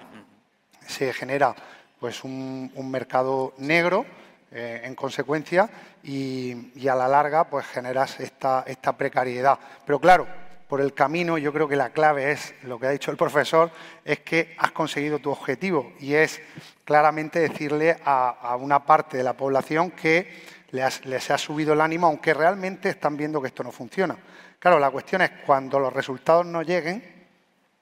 [0.87, 1.55] se genera
[1.99, 4.05] pues, un, mercado negro
[4.51, 5.69] eh, en consecuencia
[6.03, 9.57] y, a la larga pues, generas esta, esta precariedad.
[9.85, 10.27] Pero claro,
[10.67, 13.71] por el camino yo creo que la clave es, lo que ha dicho el profesor,
[14.05, 16.41] es que has conseguido tu objetivo y es
[16.85, 22.07] claramente decirle a, una parte de la población que les, les ha subido el ánimo,
[22.07, 24.17] aunque realmente están viendo que esto no funciona.
[24.61, 27.03] Claro, la cuestión es cuando los resultados no lleguen,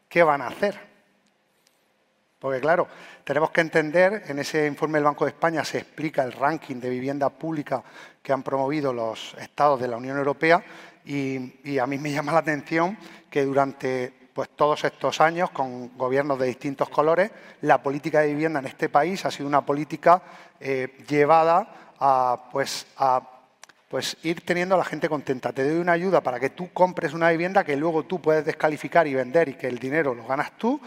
[0.07, 0.79] ¿qué van a hacer?
[2.39, 2.87] Porque claro,
[3.25, 6.89] tenemos que entender, en ese informe del Banco de España se explica el ranking de
[6.89, 7.83] vivienda pública
[8.23, 10.63] que han promovido los estados de la Unión Europea
[11.03, 12.97] y, a mí me llama la atención
[13.29, 18.59] que durante pues, todos estos años, con gobiernos de distintos colores, la política de vivienda
[18.61, 20.21] en este país ha sido una política
[20.61, 23.38] eh, llevada a, pues, a
[23.89, 25.51] pues ir teniendo a la gente contenta.
[25.51, 29.07] Te doy una ayuda para que tú compres una vivienda que luego tú puedes descalificar
[29.07, 30.79] y vender y que el dinero lo ganas tú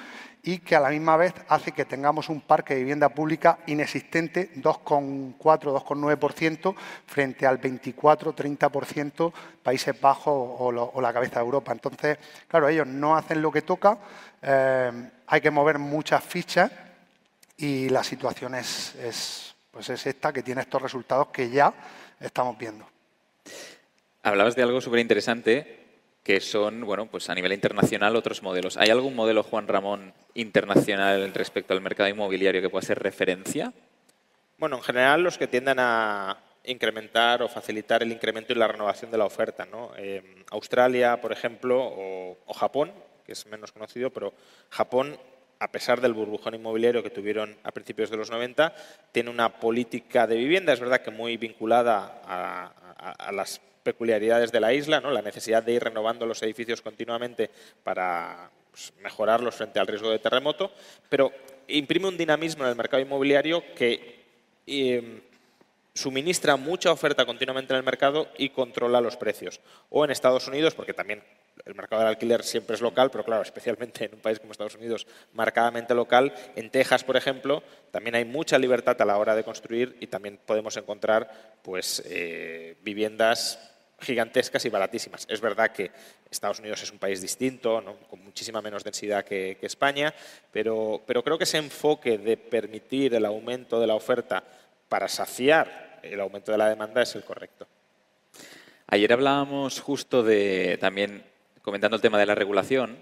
[0.44, 4.50] y que a la misma vez hace que tengamos un parque de vivienda pública inexistente,
[4.56, 6.74] 2,4, 2,9%
[7.06, 9.32] frente al 24-30%
[9.62, 11.72] Países Bajos o, la cabeza de Europa.
[11.72, 13.98] Entonces, claro, ellos no hacen lo que toca,
[14.42, 16.70] eh, hay que mover muchas fichas
[17.56, 21.72] y la situación es, pues es esta, que tiene estos resultados que ya
[22.22, 22.86] estamos viendo.
[24.22, 25.80] Hablabas de algo súper interesante,
[26.22, 28.76] que son, bueno, pues a nivel internacional otros modelos.
[28.76, 33.72] ¿Hay algún modelo, Juan Ramón, internacional respecto al mercado inmobiliario que pueda ser referencia?
[34.58, 39.10] Bueno, en general los que tienden a incrementar o facilitar el incremento y la renovación
[39.10, 39.66] de la oferta.
[39.66, 39.90] ¿no?
[39.96, 42.92] Eh, Australia, por ejemplo, o, o Japón,
[43.26, 44.32] que es menos conocido, pero
[44.70, 45.18] Japón
[45.62, 48.74] a pesar del burbujón inmobiliario que tuvieron a principios de los 90,
[49.12, 54.72] tiene una política de vivienda, es verdad que muy vinculada a, las peculiaridades de la
[54.72, 55.12] isla, ¿no?
[55.12, 57.48] la necesidad de ir renovando los edificios continuamente
[57.84, 60.72] para pues, mejorarlos frente al riesgo de terremoto,
[61.08, 61.30] pero
[61.68, 64.20] imprime un dinamismo en el mercado inmobiliario que
[64.66, 65.20] em,
[65.94, 69.60] suministra mucha oferta continuamente en el mercado y controla los precios.
[69.90, 71.22] O en Estados Unidos, porque también
[71.64, 74.74] el mercado del alquiler siempre es local, pero claro, especialmente en un país como Estados
[74.74, 76.32] Unidos, marcadamente local.
[76.56, 80.38] En Texas, por ejemplo, también hay mucha libertad a la hora de construir y también
[80.44, 83.58] podemos encontrar pues, eh, viviendas
[84.00, 85.26] gigantescas y baratísimas.
[85.28, 85.92] Es verdad que
[86.28, 90.12] Estados Unidos es un país distinto, con muchísima menos densidad que, que España,
[90.50, 94.42] pero, pero creo que ese enfoque de permitir el aumento de la oferta
[94.88, 97.68] para saciar el aumento de la demanda es el correcto.
[98.88, 101.22] Ayer hablábamos justo de también
[101.62, 102.98] comentando el tema de la regulación,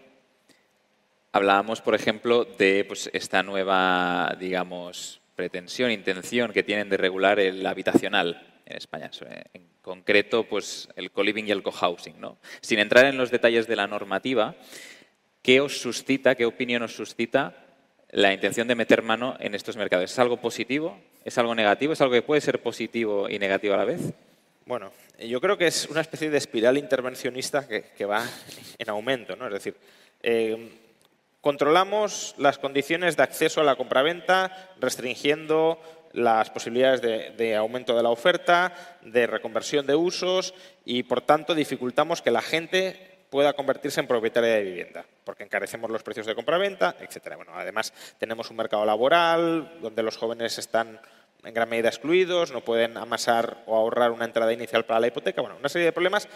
[1.32, 7.66] hablábamos, por ejemplo, de pues, esta nueva, digamos, pretensión, intención que tienen de regular el
[7.66, 9.10] habitacional en España.
[9.54, 12.20] En concreto, pues el co-living y el co-housing.
[12.20, 12.38] ¿no?
[12.60, 14.54] Sin entrar en los detalles de la normativa,
[15.42, 17.54] ¿qué os suscita, qué opinión os suscita
[18.10, 20.10] la intención de meter mano en estos mercados?
[20.10, 20.98] ¿Es algo positivo?
[21.24, 21.92] ¿Es algo negativo?
[21.94, 24.12] ¿Es algo que puede ser positivo y negativo a la vez?
[24.70, 28.24] Bueno, yo creo que es una especie de espiral intervencionista que, va
[28.78, 29.34] en aumento.
[29.34, 29.48] ¿no?
[29.48, 29.74] Es decir,
[30.22, 30.78] eh,
[31.40, 35.80] controlamos las condiciones de acceso a la compraventa restringiendo
[36.12, 40.54] las posibilidades de, aumento de la oferta, de reconversión de usos
[40.84, 45.90] y, por tanto, dificultamos que la gente pueda convertirse en propietaria de vivienda, porque encarecemos
[45.90, 47.34] los precios de compraventa, etc.
[47.34, 51.00] Bueno, además, tenemos un mercado laboral donde los jóvenes están
[51.44, 55.40] en gran medida excluidos, no pueden amasar o ahorrar una entrada inicial para la hipoteca.
[55.40, 56.28] Bueno, una serie de problemas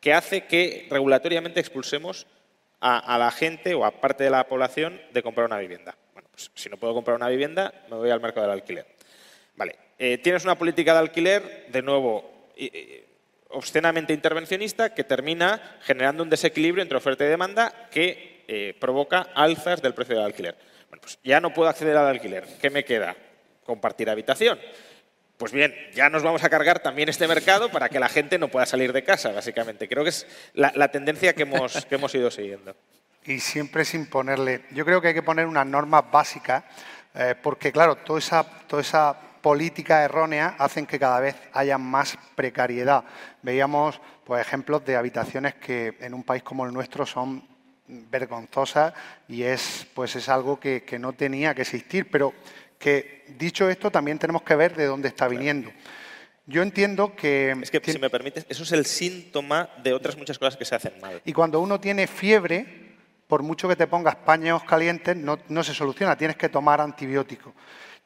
[0.00, 2.26] que hace que regulatoriamente expulsemos
[2.80, 5.96] a, la gente o a parte de la población de comprar una vivienda.
[6.14, 8.86] Bueno, pues si no puedo comprar una vivienda, me voy al mercado del alquiler.
[9.54, 12.48] Vale, eh, tienes una política de alquiler, de nuevo,
[13.50, 19.80] obscenamente intervencionista, que termina generando un desequilibrio entre oferta y demanda que eh, provoca alzas
[19.80, 20.56] del precio del alquiler.
[20.88, 22.46] Bueno, pues ya no puedo acceder al alquiler.
[22.60, 23.16] ¿Qué me queda?
[23.64, 24.58] Compartir habitación.
[25.42, 28.46] Pues bien, ya nos vamos a cargar también este mercado para que la gente no
[28.46, 29.88] pueda salir de casa, básicamente.
[29.88, 32.76] Creo que es la, tendencia que hemos, que hemos ido siguiendo.
[33.24, 34.62] Y siempre sin ponerle.
[34.70, 36.62] Yo creo que hay que poner unas normas básicas,
[37.14, 42.16] eh, porque, claro, toda esa, toda esa política errónea hacen que cada vez haya más
[42.36, 43.02] precariedad.
[43.42, 47.42] Veíamos pues, ejemplos de habitaciones que en un país como el nuestro son
[47.88, 48.94] vergonzosas
[49.26, 52.08] y es, pues, es algo que, que no tenía que existir.
[52.10, 52.32] Pero
[52.82, 55.70] que dicho esto también tenemos que ver de dónde está viniendo.
[56.46, 57.56] Yo entiendo que...
[57.62, 60.74] Es que, si me permites, eso es el síntoma de otras muchas cosas que se
[60.74, 61.22] hacen mal.
[61.24, 62.96] Y cuando uno tiene fiebre,
[63.28, 67.54] por mucho que te pongas paños calientes, no, no se soluciona, tienes que tomar antibióticos.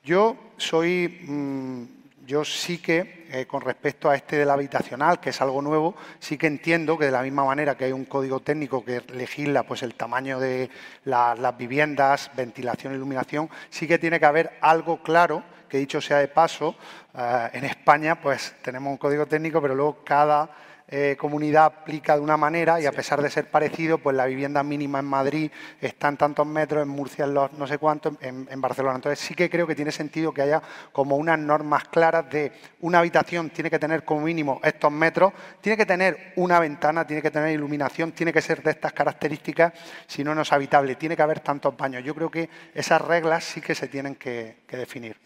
[0.04, 1.84] Yo soy mm,
[2.26, 6.36] yo sí que, eh, con respecto a este del habitacional, que es algo nuevo, sí
[6.36, 9.82] que entiendo que de la misma manera que hay un código técnico que legisla pues,
[9.82, 10.68] el tamaño de
[11.04, 16.28] las viviendas, ventilación, iluminación, sí que tiene que haber algo claro, que dicho sea de
[16.28, 16.74] paso,
[17.14, 20.50] eh, en España pues tenemos un código técnico, pero luego cada
[20.88, 24.62] eh, comunidad aplica de una manera y a pesar de ser parecido, pues la vivienda
[24.62, 28.46] mínima en Madrid está en tantos metros, en Murcia en los no sé cuántos, en,
[28.50, 28.96] en, Barcelona.
[28.96, 30.62] Entonces sí que creo que tiene sentido que haya
[30.92, 35.76] como unas normas claras de una habitación tiene que tener como mínimo estos metros, tiene
[35.76, 39.72] que tener una ventana, tiene que tener iluminación, tiene que ser de estas características,
[40.06, 42.04] si no, no es habitable, tiene que haber tantos baños.
[42.04, 45.16] Yo creo que esas reglas sí que se tienen que definir.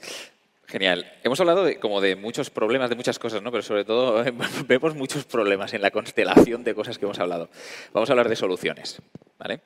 [0.71, 1.12] Genial.
[1.25, 3.51] Hemos hablado de, como de muchos problemas, de muchas cosas, ¿no?
[3.51, 4.25] pero sobre todo
[4.68, 7.51] vemos muchos problemas en la constelación de cosas que hemos hablado.
[7.93, 9.03] Vamos a hablar de soluciones.
[9.37, 9.62] ¿vale?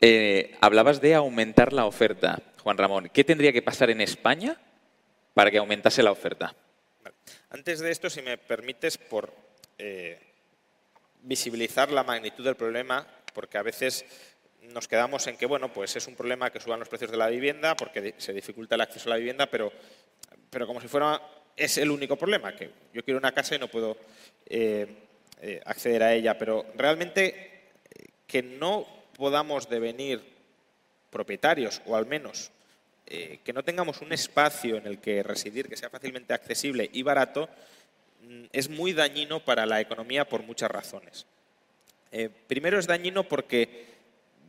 [0.00, 3.10] Eh, hablabas de aumentar la oferta, Juan Ramón.
[3.12, 4.56] ¿Qué tendría que pasar en España
[5.34, 6.54] para que aumentase la oferta?
[7.50, 9.34] Antes de esto, si me permites, por
[9.78, 10.20] eh,
[11.22, 13.04] visibilizar la magnitud del problema,
[13.34, 14.04] porque a veces
[14.72, 17.28] nos quedamos en que, bueno, pues es un problema que suban los precios de la
[17.28, 19.72] vivienda porque se dificulta el acceso a la vivienda, pero,
[20.50, 21.20] pero como si fuera
[21.56, 23.96] es el único problema, que yo quiero una casa y no puedo
[24.46, 24.86] eh,
[25.40, 27.70] eh, acceder a ella, pero realmente
[28.26, 30.22] que no podamos devenir
[31.10, 32.52] propietarios, o al menos
[33.10, 37.02] eh, que no tengamos un espacio en el que residir que sea fácilmente accesible y
[37.02, 37.48] barato,
[38.22, 41.24] mm, es muy dañino para la economía por muchas razones.
[42.12, 43.97] Eh, primero es dañino porque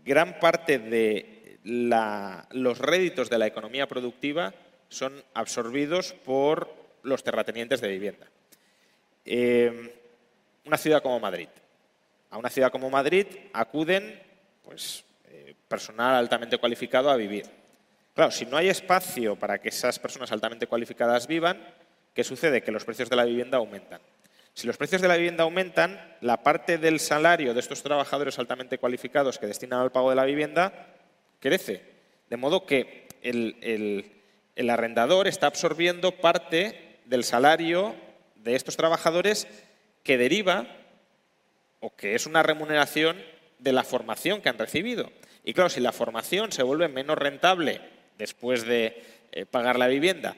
[0.04, 1.58] gran parte de
[2.52, 4.54] los réditos de la economía productiva
[4.88, 6.74] son absorbidos por
[7.04, 8.28] los terratenientes de vivienda.
[9.26, 9.96] Eh,
[10.66, 11.50] una ciudad como Madrid.
[12.32, 14.22] A una ciudad como Madrid acuden
[14.64, 15.04] pues,
[15.70, 17.46] personal altamente cualificado a vivir.
[18.14, 21.58] Claro, si no hay espacio para que esas personas altamente cualificadas vivan,
[22.14, 22.62] ¿qué sucede?
[22.62, 24.02] Que los precios de la vivienda aumentan.
[24.60, 28.78] Si los precios de la vivienda aumentan, la parte del salario de estos trabajadores altamente
[28.78, 30.98] cualificados que destinan al pago de la vivienda
[31.40, 31.82] crece.
[32.30, 34.12] De modo que el,
[34.70, 37.96] arrendador está absorbiendo parte del salario
[38.36, 39.48] de estos trabajadores
[40.04, 40.68] que deriva
[41.80, 43.16] o que es una remuneración
[43.60, 45.10] de la formación que han recibido.
[45.46, 47.80] Y claro, si la formación se vuelve menos rentable
[48.18, 49.02] después de
[49.32, 50.36] eh, pagar la vivienda,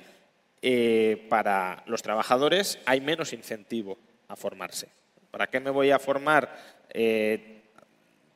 [0.61, 3.97] eh, para los trabajadores hay menos incentivo
[4.32, 4.88] a formarse.
[5.30, 6.50] ¿Para qué me voy a formar
[6.90, 7.62] eh,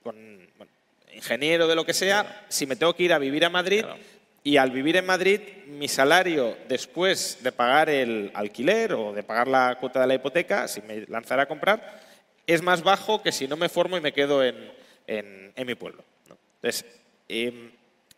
[0.04, 0.16] con
[1.14, 3.86] ingeniero de lo que sea si me tengo que ir a vivir a Madrid
[4.44, 9.48] y al vivir en Madrid mi salario después de pagar el alquiler o de pagar
[9.48, 12.02] la cuota de la hipoteca, si me lanzara a comprar,
[12.46, 16.04] es más bajo que si no me formo y me quedo en, mi pueblo.
[16.62, 16.86] Entonces,
[17.28, 17.72] em,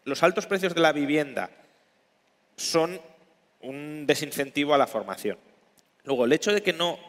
[0.03, 1.49] los altos precios de la vivienda
[2.57, 2.99] son
[3.61, 5.37] un desincentivo a la formación.
[6.03, 6.99] Luego, el hecho de que no,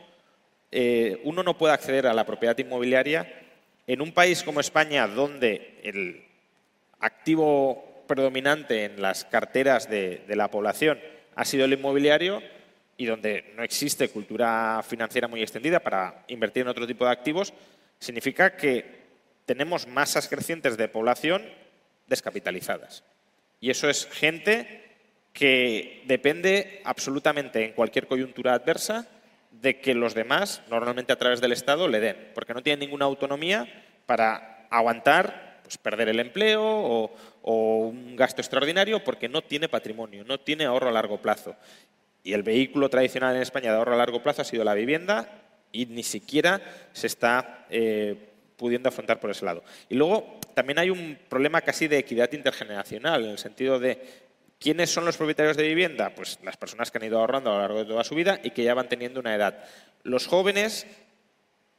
[0.71, 3.43] eh, uno no pueda acceder a la propiedad inmobiliaria
[3.87, 6.25] en un país como España, donde el
[7.01, 10.99] activo predominante en las carteras de la población
[11.35, 12.43] ha sido el inmobiliario
[12.99, 17.55] y donde no existe cultura financiera muy extendida para invertir en otro tipo de activos,
[18.01, 18.99] significa que
[19.47, 21.43] tenemos masas crecientes de población
[22.09, 23.05] descapitalizadas.
[23.61, 24.85] Y eso es gente
[25.33, 29.07] que depende absolutamente en cualquier coyuntura adversa
[29.51, 33.07] de que los demás, normalmente a través del Estado, le den, porque no tienen ninguna
[33.07, 33.67] autonomía
[34.07, 37.11] para aguantar pues, perder el empleo o,
[37.43, 41.57] un gasto extraordinario porque no tiene patrimonio, no tiene ahorro a largo plazo.
[42.23, 45.31] Y el vehículo tradicional en España de ahorro a largo plazo ha sido la vivienda
[45.73, 46.61] y ni siquiera
[46.93, 48.17] se está eh,
[48.57, 49.63] pudiendo afrontar por ese lado.
[49.89, 54.28] Y luego también hay un problema casi de equidad intergeneracional, en el sentido de
[54.59, 57.61] quiénes son los propietarios de vivienda, pues las personas que han ido ahorrando a lo
[57.61, 59.65] largo de toda su vida y que ya van teniendo una edad.
[60.03, 60.87] Los jóvenes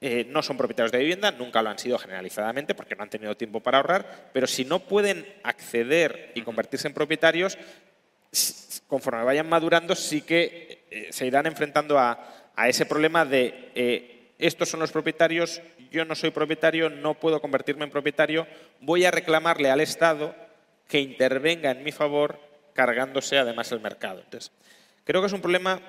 [0.02, 3.36] eh, no son propietarios de vivienda, nunca lo han sido generalizadamente porque no han tenido
[3.36, 7.58] tiempo para ahorrar, pero si no pueden acceder y convertirse en propietarios,
[8.88, 12.36] conforme vayan madurando sí que eh, se irán enfrentando a,
[12.68, 15.62] ese problema de eh, estos son los propietarios,
[15.92, 18.48] yo no soy propietario, no puedo convertirme en propietario,
[18.82, 20.36] voy a reclamarle al Estado
[20.88, 22.49] que intervenga en mi favor
[22.80, 24.22] cargándose además el mercado.
[24.22, 24.54] Entonces,
[25.04, 25.82] creo que es un problema,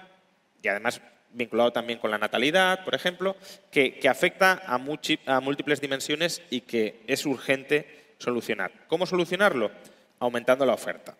[0.61, 3.36] y además vinculado también con la natalidad, por ejemplo,
[3.70, 8.72] que, afecta a, múltiples dimensiones y que es urgente solucionar.
[8.88, 9.70] ¿Cómo solucionarlo?
[10.18, 11.16] Aumentando la oferta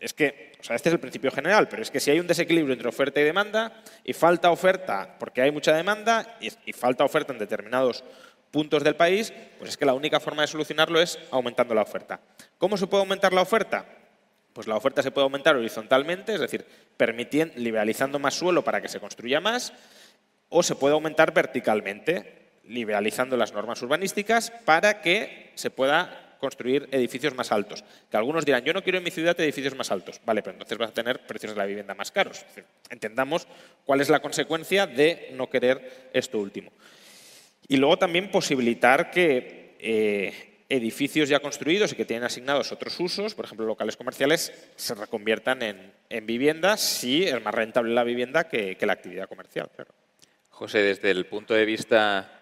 [0.00, 2.26] es que, o sea, este es el principio general, pero es que si hay un
[2.26, 7.32] desequilibrio entre oferta y demanda y falta oferta porque hay mucha demanda y, falta oferta
[7.32, 8.02] en determinados
[8.50, 12.20] puntos del país, pues es que la única forma de solucionarlo es aumentando la oferta.
[12.58, 13.86] ¿Cómo se puede aumentar la oferta?
[14.56, 16.64] Pues la oferta se puede aumentar horizontalmente, es decir,
[17.56, 19.74] liberalizando más suelo para que se construya más,
[20.48, 27.34] o se puede aumentar verticalmente, liberalizando las normas urbanísticas para que se pueda construir edificios
[27.34, 27.84] más altos.
[28.10, 30.22] Que algunos dirán, yo no quiero en mi ciudad edificios más altos.
[30.24, 32.46] Vale, pero entonces vas a tener precios de la vivienda más caros.
[32.88, 33.46] entendamos
[33.84, 36.72] cuál es la consecuencia de no querer esto último.
[37.68, 43.34] Y luego también posibilitar que eh, edificios ya construidos y que tienen asignados otros usos,
[43.34, 48.48] por ejemplo locales comerciales, se reconviertan en, en viviendas si es más rentable la vivienda
[48.48, 49.70] que la actividad comercial.
[50.50, 52.40] José, desde el punto de vista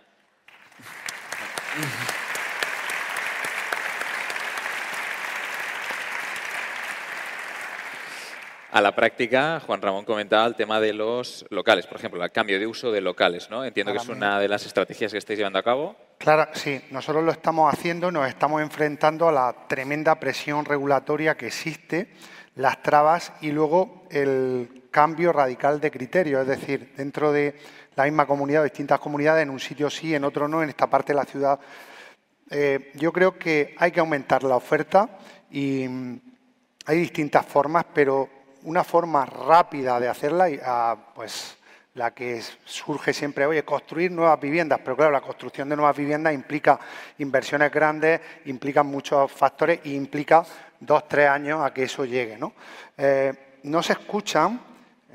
[8.74, 12.58] A la práctica, Juan Ramón comentaba el tema de los locales, por ejemplo, el cambio
[12.58, 13.64] de uso de locales, ¿no?
[13.64, 15.94] Entiendo que es una de las estrategias que estáis llevando a cabo.
[16.18, 21.46] Claro, sí, nosotros lo estamos haciendo, nos estamos enfrentando a la tremenda presión regulatoria que
[21.46, 22.08] existe
[22.56, 27.54] las trabas y luego el cambio radical de criterio, es decir, dentro de
[27.94, 31.12] la misma comunidad distintas comunidades, en un sitio sí, en otro no, en esta parte
[31.12, 31.60] de la ciudad.
[32.50, 35.16] Eh, yo creo que hay que aumentar la oferta
[35.48, 35.84] y
[36.86, 38.33] hay distintas formas, pero
[38.64, 41.56] una forma rápida de hacerla, ah, pues
[41.94, 46.34] la que surge siempre, oye, construir nuevas viviendas, pero claro, la construcción de nuevas viviendas
[46.34, 46.78] implica
[47.18, 50.44] inversiones grandes, implica muchos factores e implica
[50.80, 52.36] dos, tres años a que eso llegue.
[52.36, 52.52] No,
[52.98, 54.60] eh, no se escuchan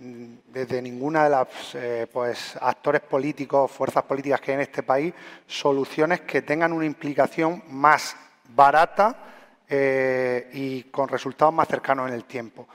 [0.02, 5.14] desde ninguna de las eh, pues, actores políticos, fuerzas políticas que hay en este país,
[5.46, 8.16] soluciones que tengan una implicación más
[8.48, 9.18] barata
[9.68, 12.68] eh, y con resultados más cercanos en el tiempo.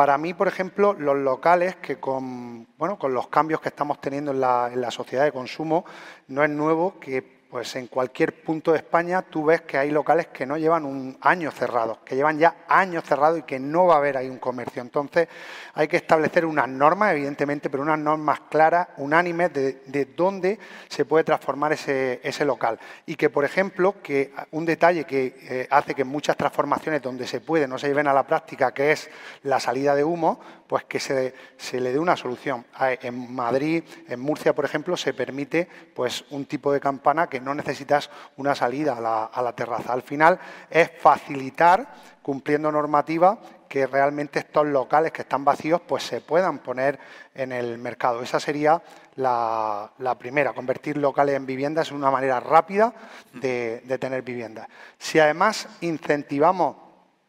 [0.00, 4.30] Para mí, por ejemplo, los locales que con, bueno, con los cambios que estamos teniendo
[4.30, 5.84] en la, en la sociedad de consumo,
[6.28, 10.28] no es nuevo que pues en cualquier punto de España tú ves que hay locales
[10.28, 13.94] que no llevan un año cerrado, que llevan ya años cerrados y que no va
[13.94, 14.80] a haber ahí un comercio.
[14.80, 15.26] Entonces
[15.74, 21.24] hay que establecer unas normas, evidentemente, pero unas normas claras, unánimes, de, dónde se puede
[21.24, 22.78] transformar ese, local.
[23.04, 27.40] Y que, por ejemplo, que un detalle que eh, hace que muchas transformaciones donde se
[27.40, 29.10] puede no se lleven a la práctica, que es
[29.42, 31.34] la salida de humo, pues que se,
[31.80, 32.64] le dé una solución.
[32.78, 37.54] En Madrid, en Murcia, por ejemplo, se permite pues un tipo de campana que no
[37.54, 38.96] necesitas una salida
[39.32, 39.92] a la, terraza.
[39.92, 40.38] Al final
[40.68, 43.38] es facilitar, cumpliendo normativa,
[43.68, 46.98] que realmente estos locales que están vacíos pues se puedan poner
[47.34, 48.22] en el mercado.
[48.22, 48.82] Esa sería
[49.16, 52.92] la, primera, convertir locales en viviendas es una manera rápida
[53.32, 54.68] de, de tener viviendas.
[54.98, 56.76] Si además incentivamos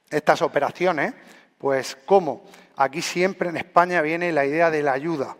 [0.09, 1.13] estas operaciones,
[1.57, 2.43] pues ¿cómo?
[2.75, 5.35] Aquí siempre en España viene la idea de la ayuda,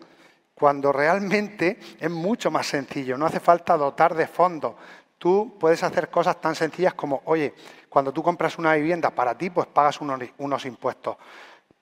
[0.62, 4.76] cuando realmente es mucho más sencillo, no hace falta dotar de fondos.
[5.18, 7.52] Tú puedes hacer cosas tan sencillas como, oye,
[7.88, 11.16] cuando tú compras una vivienda para ti, pues pagas unos, impuestos.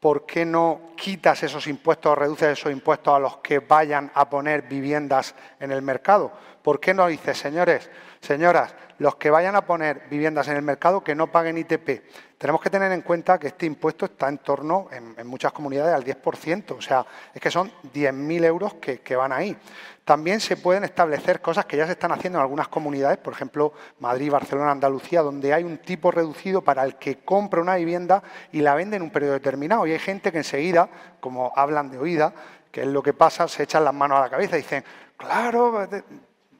[0.01, 4.31] ¿Por qué no quitas esos impuestos o reduces esos impuestos a los que vayan a
[4.31, 6.33] poner viviendas en el mercado?
[6.63, 11.03] ¿Por qué no dices, señores, señoras, los que vayan a poner viviendas en el mercado
[11.03, 12.03] que no paguen ITP?
[12.37, 16.05] Tenemos que tener en cuenta que este impuesto está en torno, en, muchas comunidades, al
[16.05, 17.05] 10%, o sea,
[17.35, 19.57] es que son 10.000 euros que, que van ahí.
[20.05, 23.73] También se pueden establecer cosas que ya se están haciendo en algunas comunidades, por ejemplo,
[24.01, 28.61] Madrid, Barcelona, Andalucía, donde hay un tipo reducido para el que compra una vivienda y
[28.61, 29.87] la vende en un periodo determinado.
[29.87, 30.89] Y hay gente que enseguida,
[31.21, 32.33] como hablan de oída,
[32.73, 34.85] que es lo que pasa, se echan las manos a la cabeza y dicen,
[35.17, 35.87] claro,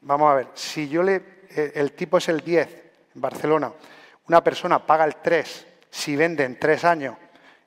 [0.01, 2.67] vamos a ver, si yo le, el tipo es el 10
[3.15, 3.71] en Barcelona,
[4.27, 7.15] una persona paga el 3 si vende en tres años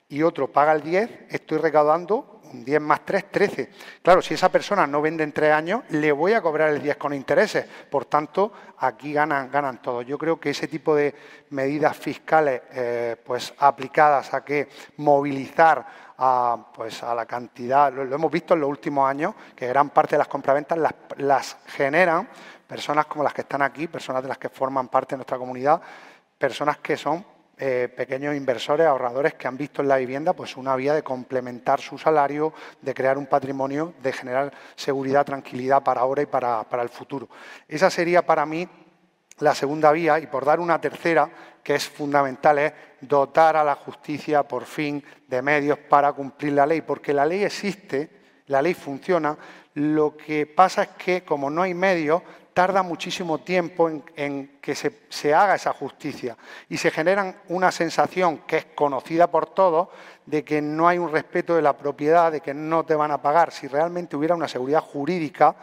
[0.09, 3.69] y otro paga el 10, estoy recaudando un 10 más 3, 13.
[4.01, 6.97] Claro, si esa persona no vende en tres años, le voy a cobrar el 10
[6.97, 7.65] con intereses.
[7.89, 10.05] Por tanto, aquí ganan, ganan todos.
[10.05, 11.13] Yo creo que ese tipo de
[11.49, 15.85] medidas fiscales eh, pues, aplicadas a que movilizar
[16.17, 20.15] a, pues, a la cantidad, lo, hemos visto en los últimos años, que gran parte
[20.15, 20.77] de las compraventas
[21.17, 22.29] las generan
[22.67, 25.81] personas como las que están aquí, personas de las que forman parte de nuestra comunidad,
[26.37, 27.25] personas que son
[27.57, 31.79] eh, pequeños inversores, ahorradores que han visto en la vivienda pues una vía de complementar
[31.79, 36.83] su salario, de crear un patrimonio, de generar seguridad, tranquilidad para ahora y para, para
[36.83, 37.29] el futuro.
[37.67, 38.67] Esa sería para mí
[39.39, 41.29] la segunda vía y por dar una tercera,
[41.63, 46.65] que es fundamental, es dotar a la justicia por fin de medios para cumplir la
[46.65, 48.09] ley, porque la ley existe,
[48.47, 49.37] la ley funciona,
[49.75, 52.21] lo que pasa es que como no hay medios,
[52.55, 56.37] tarda muchísimo tiempo en, que se, haga esa justicia
[56.69, 59.89] y se genera una sensación que es conocida por todos
[60.25, 63.21] de que no hay un respeto de la propiedad, de que no te van a
[63.21, 63.51] pagar.
[63.51, 65.53] Si realmente hubiera una seguridad jurídica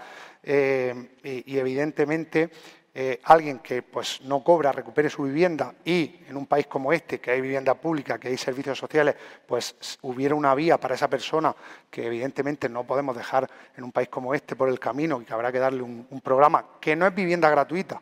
[0.43, 2.51] eh, y, evidentemente
[2.95, 7.20] eh, alguien que pues, no cobra recupere su vivienda y en un país como este,
[7.20, 9.16] que hay vivienda pública, que hay servicios sociales,
[9.47, 11.57] pues hubiera una vía para esa persona
[11.90, 15.32] que evidentemente no podemos dejar en un país como este por el camino y que
[15.32, 17.99] habrá que darle un, programa que no es vivienda gratuita.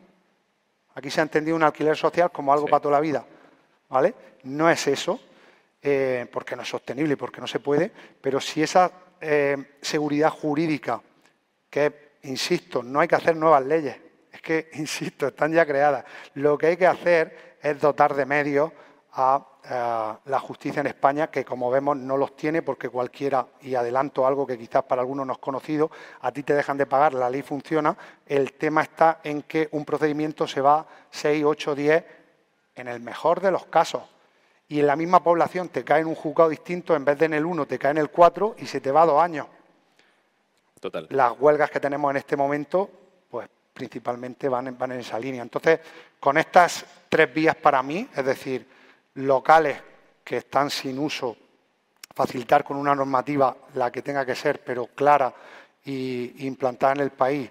[0.95, 3.25] Aquí se ha entendido un alquiler social como algo para toda la vida.
[3.87, 4.13] ¿vale?
[4.43, 5.21] No es eso,
[5.81, 7.89] eh, porque no es sostenible y porque no se puede,
[8.19, 11.01] pero si esa eh, seguridad jurídica,
[11.69, 14.10] que, insisto, no hay que hacer nuevas leyes,
[14.41, 16.05] es que, insisto, están ya creadas.
[16.33, 18.71] Lo que hay que hacer es dotar de medios
[19.13, 19.47] a,
[20.25, 24.47] la justicia en España, que como vemos no los tiene porque cualquiera, y adelanto algo
[24.47, 27.43] que quizás para algunos no es conocido, a ti te dejan de pagar, la ley
[27.43, 32.05] funciona, el tema está en que un procedimiento se va 6, 8, 10,
[32.73, 34.01] en el mejor de los casos.
[34.67, 37.35] Y en la misma población te cae en un juzgado distinto, en vez de en
[37.35, 39.45] el 1 te cae en el 4 y se te va dos años.
[40.79, 41.05] Total.
[41.11, 42.89] Las huelgas que tenemos en este momento
[43.73, 45.41] principalmente van en, van en esa línea.
[45.41, 45.79] Entonces,
[46.19, 48.67] con estas tres vías para mí, es decir,
[49.15, 49.81] locales
[50.23, 51.35] que están sin uso
[52.13, 55.33] facilitar con una normativa la que tenga que ser, pero clara
[55.85, 57.49] y implantada en el país,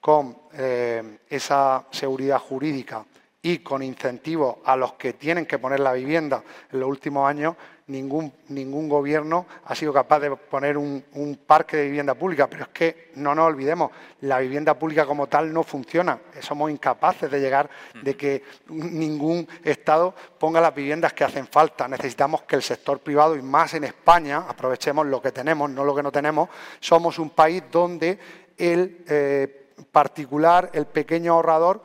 [0.00, 3.04] con eh, esa seguridad jurídica
[3.42, 7.56] y con incentivos a los que tienen que poner la vivienda en los últimos años,
[7.86, 11.02] ningún, ningún gobierno ha sido capaz de poner un,
[11.46, 12.48] parque de vivienda pública.
[12.48, 16.18] Pero es que no nos olvidemos, la vivienda pública como tal no funciona.
[16.40, 17.70] Somos incapaces de llegar,
[18.02, 21.88] de que ningún Estado ponga las viviendas que hacen falta.
[21.88, 25.94] Necesitamos que el sector privado, y más en España, aprovechemos lo que tenemos, no lo
[25.94, 28.18] que no tenemos, somos un país donde
[28.58, 31.82] el eh, particular, el pequeño ahorrador,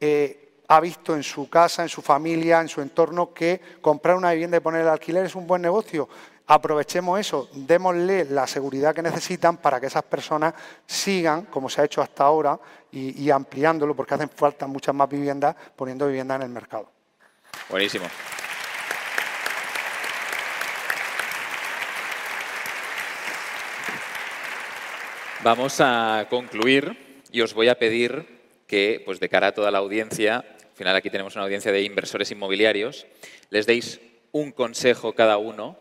[0.00, 4.32] eh, ha visto en su casa, en su familia, en su entorno, que comprar una
[4.32, 6.08] vivienda y poner el alquiler es un buen negocio.
[6.46, 10.54] Aprovechemos eso, démosle la seguridad que necesitan para que esas personas
[10.86, 12.58] sigan, como se ha hecho hasta ahora,
[12.90, 16.90] y, ampliándolo, porque hacen falta muchas más viviendas, poniendo vivienda en el mercado.
[17.68, 18.06] Buenísimo.
[25.42, 29.78] Vamos a concluir y os voy a pedir que, pues de cara a toda la
[29.78, 30.44] audiencia,
[30.78, 33.04] al final aquí tenemos una audiencia de inversores inmobiliarios,
[33.50, 33.98] les deis
[34.30, 35.76] un consejo cada uno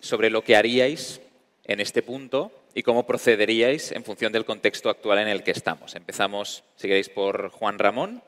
[0.00, 1.22] sobre lo que haríais
[1.64, 5.94] en este punto y cómo procederíais en función del contexto actual en el que estamos.
[5.94, 8.22] Empezamos, si queréis, por Juan Ramón.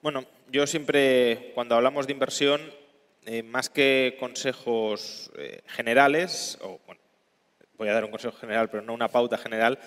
[0.00, 2.62] Bueno, yo siempre, cuando hablamos de inversión,
[3.26, 6.58] eh, más que consejos eh, generales,
[7.76, 9.78] voy a dar un consejo general, pero no una pauta general,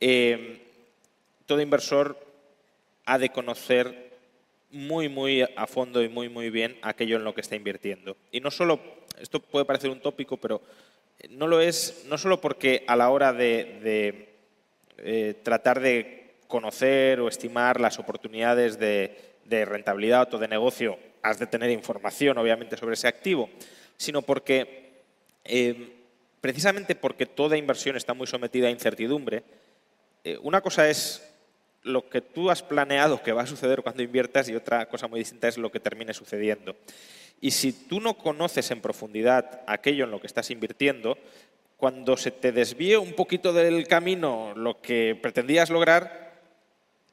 [0.00, 0.66] eh,
[1.46, 2.29] todo inversor
[3.04, 4.10] ha de conocer
[4.70, 8.16] muy, muy a fondo y muy, muy bien aquello en lo que está invirtiendo.
[8.30, 8.80] Y no solo,
[9.20, 10.62] esto puede parecer un tópico, pero
[11.28, 14.28] no lo es, no solo porque a la hora de,
[14.98, 21.46] eh, tratar de conocer o estimar las oportunidades de, rentabilidad o de negocio, has de
[21.46, 23.50] tener información, obviamente, sobre ese activo,
[23.96, 25.02] sino porque,
[25.44, 25.92] eh,
[26.40, 29.42] precisamente porque toda inversión está muy sometida a incertidumbre,
[30.22, 31.29] eh, una cosa es
[31.82, 35.20] lo que tú has planeado que va a suceder cuando inviertas y otra cosa muy
[35.20, 36.76] distinta es lo que termine sucediendo.
[37.40, 41.16] Y si tú no conoces en profundidad aquello en lo que estás invirtiendo,
[41.76, 46.34] cuando se te desvíe un poquito del camino lo que pretendías lograr,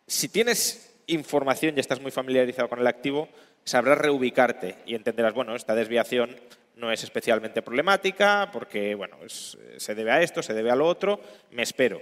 [0.06, 3.30] si tienes información y estás muy familiarizado con el activo,
[3.64, 6.36] sabrás reubicarte y entenderás, bueno, esta desviación
[6.76, 11.20] no es especialmente problemática porque, bueno, se debe a esto, se debe a lo otro,
[11.52, 12.02] me espero.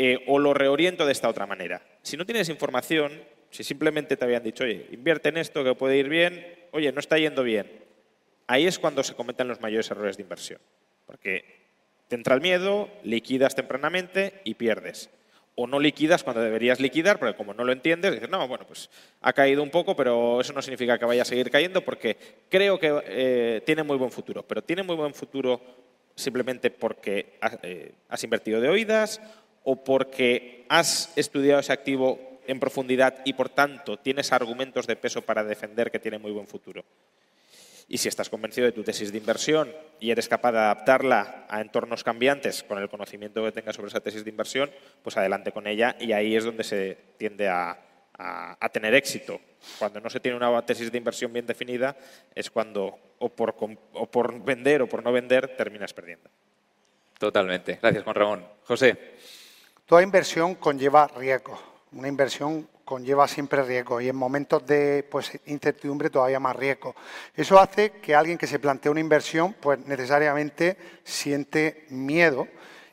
[0.00, 1.82] Eh, o lo reoriento de esta otra manera.
[2.02, 3.20] Si no tienes información,
[3.50, 7.00] si simplemente te habían dicho, oye, invierte en esto que puede ir bien, oye, no
[7.00, 7.68] está yendo bien,
[8.46, 10.60] ahí es cuando se cometen los mayores errores de inversión.
[11.04, 11.44] Porque
[12.06, 15.10] te entra el miedo, liquidas tempranamente y pierdes.
[15.56, 18.88] O no liquidas cuando deberías liquidar, porque como no lo entiendes, dices, no, bueno, pues
[19.20, 22.16] ha caído un poco, pero eso no significa que vaya a seguir cayendo porque
[22.48, 24.44] creo que eh, tiene muy buen futuro.
[24.46, 25.60] Pero tiene muy buen futuro
[26.14, 29.20] simplemente porque eh, has invertido de oídas
[29.68, 35.20] o porque has estudiado ese activo en profundidad y por tanto tienes argumentos de peso
[35.20, 36.86] para defender que tiene muy buen futuro.
[37.86, 41.60] Y si estás convencido de tu tesis de inversión y eres capaz de adaptarla a
[41.60, 44.70] entornos cambiantes con el conocimiento que tengas sobre esa tesis de inversión,
[45.02, 47.78] pues adelante con ella y ahí es donde se tiende a,
[48.72, 49.38] tener éxito.
[49.78, 51.94] Cuando no se tiene una tesis de inversión bien definida
[52.34, 53.54] es cuando o por,
[53.92, 56.30] o por vender o por no vender terminas perdiendo.
[57.18, 57.78] Totalmente.
[57.82, 58.46] Gracias, Juan Ramón.
[58.64, 58.96] José.
[59.88, 61.58] Toda inversión conlleva riesgo.
[61.92, 66.94] Una inversión conlleva siempre riesgo y en momentos de pues, incertidumbre todavía más riesgo.
[67.34, 72.46] Eso hace que alguien que se plantea una inversión pues necesariamente siente miedo.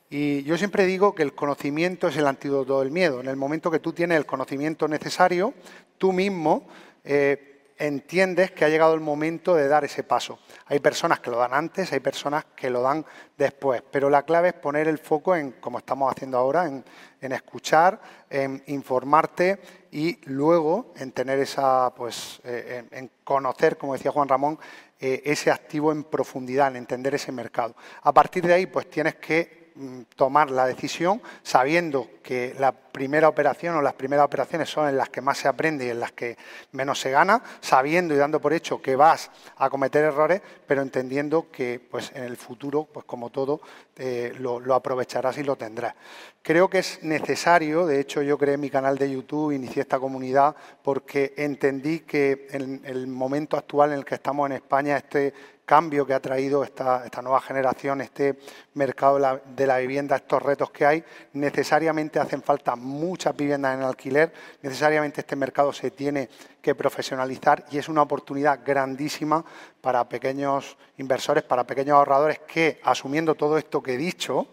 [0.09, 3.19] Y yo siempre digo que el conocimiento es el antídoto del miedo.
[3.19, 5.53] En el momento que tú tienes el conocimiento necesario,
[5.97, 6.65] tú mismo
[7.03, 10.39] eh, entiendes que ha llegado el momento de dar ese paso.
[10.67, 13.05] Hay personas que lo dan antes, hay personas que lo dan
[13.37, 16.83] después, pero la clave es poner el foco en, como estamos haciendo ahora, en,
[17.31, 17.99] escuchar,
[18.29, 19.59] en informarte
[19.91, 24.59] y luego en tener esa, pues, eh, en, conocer, como decía Juan Ramón,
[24.99, 27.75] eh, ese activo en profundidad, en entender ese mercado.
[28.03, 33.27] A partir de ahí, pues tienes que Mm, tomar la decisión sabiendo que la primera
[33.27, 36.13] operación o las primeras operaciones son en las que más se aprende y en las
[36.13, 36.37] que
[36.71, 41.51] menos se gana, sabiendo y dando por hecho que vas a cometer errores, pero entendiendo
[41.51, 43.59] que pues, en el futuro, pues como todo,
[43.97, 45.93] eh, lo, aprovecharás y lo tendrás.
[46.41, 50.55] Creo que es necesario, de hecho yo creé mi canal de YouTube, inicié esta comunidad
[50.81, 55.33] porque entendí que en el momento actual en el que estamos en España, este
[55.65, 58.37] cambio que ha traído esta, esta nueva generación, este
[58.75, 64.33] mercado de la vivienda, estos retos que hay, necesariamente hacen falta muchas viviendas en alquiler,
[64.61, 66.29] necesariamente este mercado se tiene
[66.61, 69.43] que profesionalizar y es una oportunidad grandísima
[69.81, 74.47] para pequeños inversores, para pequeños ahorradores que, asumiendo todo esto que he dicho,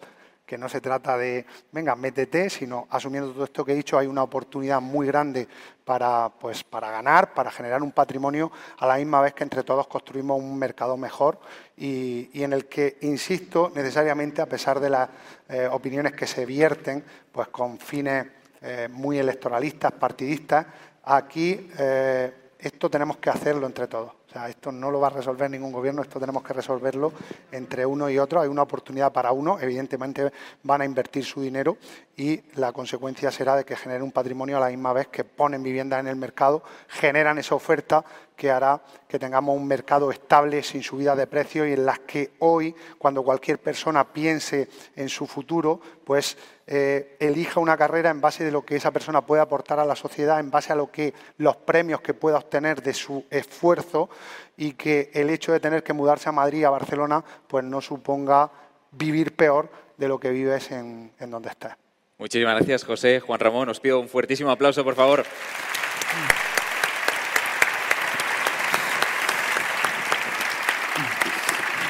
[0.53, 4.05] que no se trata de, venga, métete, sino asumiendo todo esto que he dicho, hay
[4.05, 5.47] una oportunidad muy grande
[5.83, 9.87] para, pues, para ganar, para generar un patrimonio, a la misma vez que entre todos
[9.87, 11.39] construimos un mercado mejor
[11.75, 15.09] y, en el que, insisto, necesariamente, a pesar de las
[15.49, 18.27] eh, opiniones que se vierten, pues con fines
[18.61, 20.67] eh, muy electoralistas, partidistas,
[21.05, 25.71] aquí eh, esto tenemos que hacerlo entre todos esto no lo va a resolver ningún
[25.71, 27.13] gobierno, esto tenemos que resolverlo
[27.51, 28.41] entre uno y otro.
[28.41, 30.31] Hay una oportunidad para uno, evidentemente
[30.63, 31.77] van a invertir su dinero
[32.15, 35.63] y la consecuencia será de que generen un patrimonio a la misma vez que ponen
[35.63, 38.03] viviendas en el mercado, generan esa oferta
[38.35, 42.31] que hará que tengamos un mercado estable, sin subida de precios y en las que
[42.39, 48.43] hoy, cuando cualquier persona piense en su futuro, pues eh, elija una carrera en base
[48.43, 51.13] de lo que esa persona puede aportar a la sociedad, en base a lo que
[51.37, 54.09] los premios que pueda obtener de su esfuerzo
[54.57, 58.49] y que el hecho de tener que mudarse a Madrid, a Barcelona, pues no suponga
[58.91, 61.73] vivir peor de lo que vives en, en donde estés.
[62.17, 63.19] Muchísimas gracias, José.
[63.19, 65.25] Juan Ramón, os pido un fuertísimo aplauso, por favor.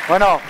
[0.07, 0.41] Bueno,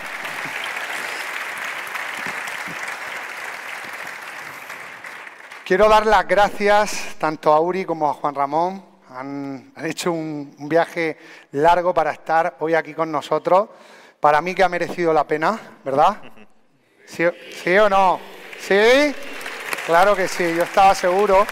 [5.64, 8.93] quiero dar las gracias tanto a Uri como a Juan Ramón.
[9.16, 11.18] Han, hecho un, viaje
[11.52, 13.70] largo para estar hoy aquí con nosotros.
[14.20, 16.18] Para mí que ha merecido la pena, ¿verdad?
[17.06, 17.24] ¿Sí,
[17.64, 18.20] ¿Sí o no?
[18.60, 19.14] ¿Sí?
[19.86, 21.46] Claro que sí, yo estaba seguro.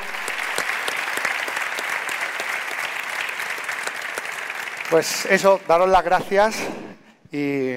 [4.89, 6.55] Pues eso, daros las gracias
[7.31, 7.73] y,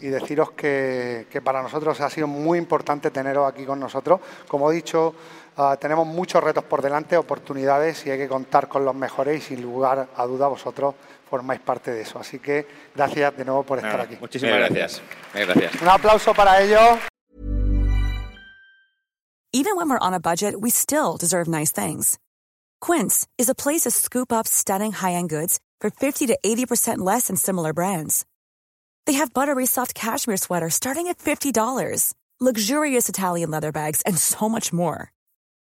[0.00, 4.20] deciros que, para nosotros ha sido muy importante teneros aquí con nosotros.
[4.46, 5.14] Como he dicho,
[5.58, 9.40] ah, tenemos muchos retos por delante, oportunidades y hay que contar con los mejores y
[9.40, 10.94] sin lugar a duda vosotros
[11.28, 12.18] formáis parte de eso.
[12.18, 14.16] Así que gracias de nuevo por estar aquí.
[14.20, 15.02] Muchísimas gracias.
[15.34, 15.82] gracias.
[15.82, 16.98] Un aplauso para ellos.
[19.52, 22.18] Even when we're on a budget, we still deserve nice things.
[22.80, 27.28] Quince is a place to scoop up stunning high-end goods for 50 to 80% less
[27.28, 28.24] than similar brands.
[29.06, 34.50] They have buttery soft cashmere sweaters starting at $50, luxurious Italian leather bags, and so
[34.50, 35.12] much more.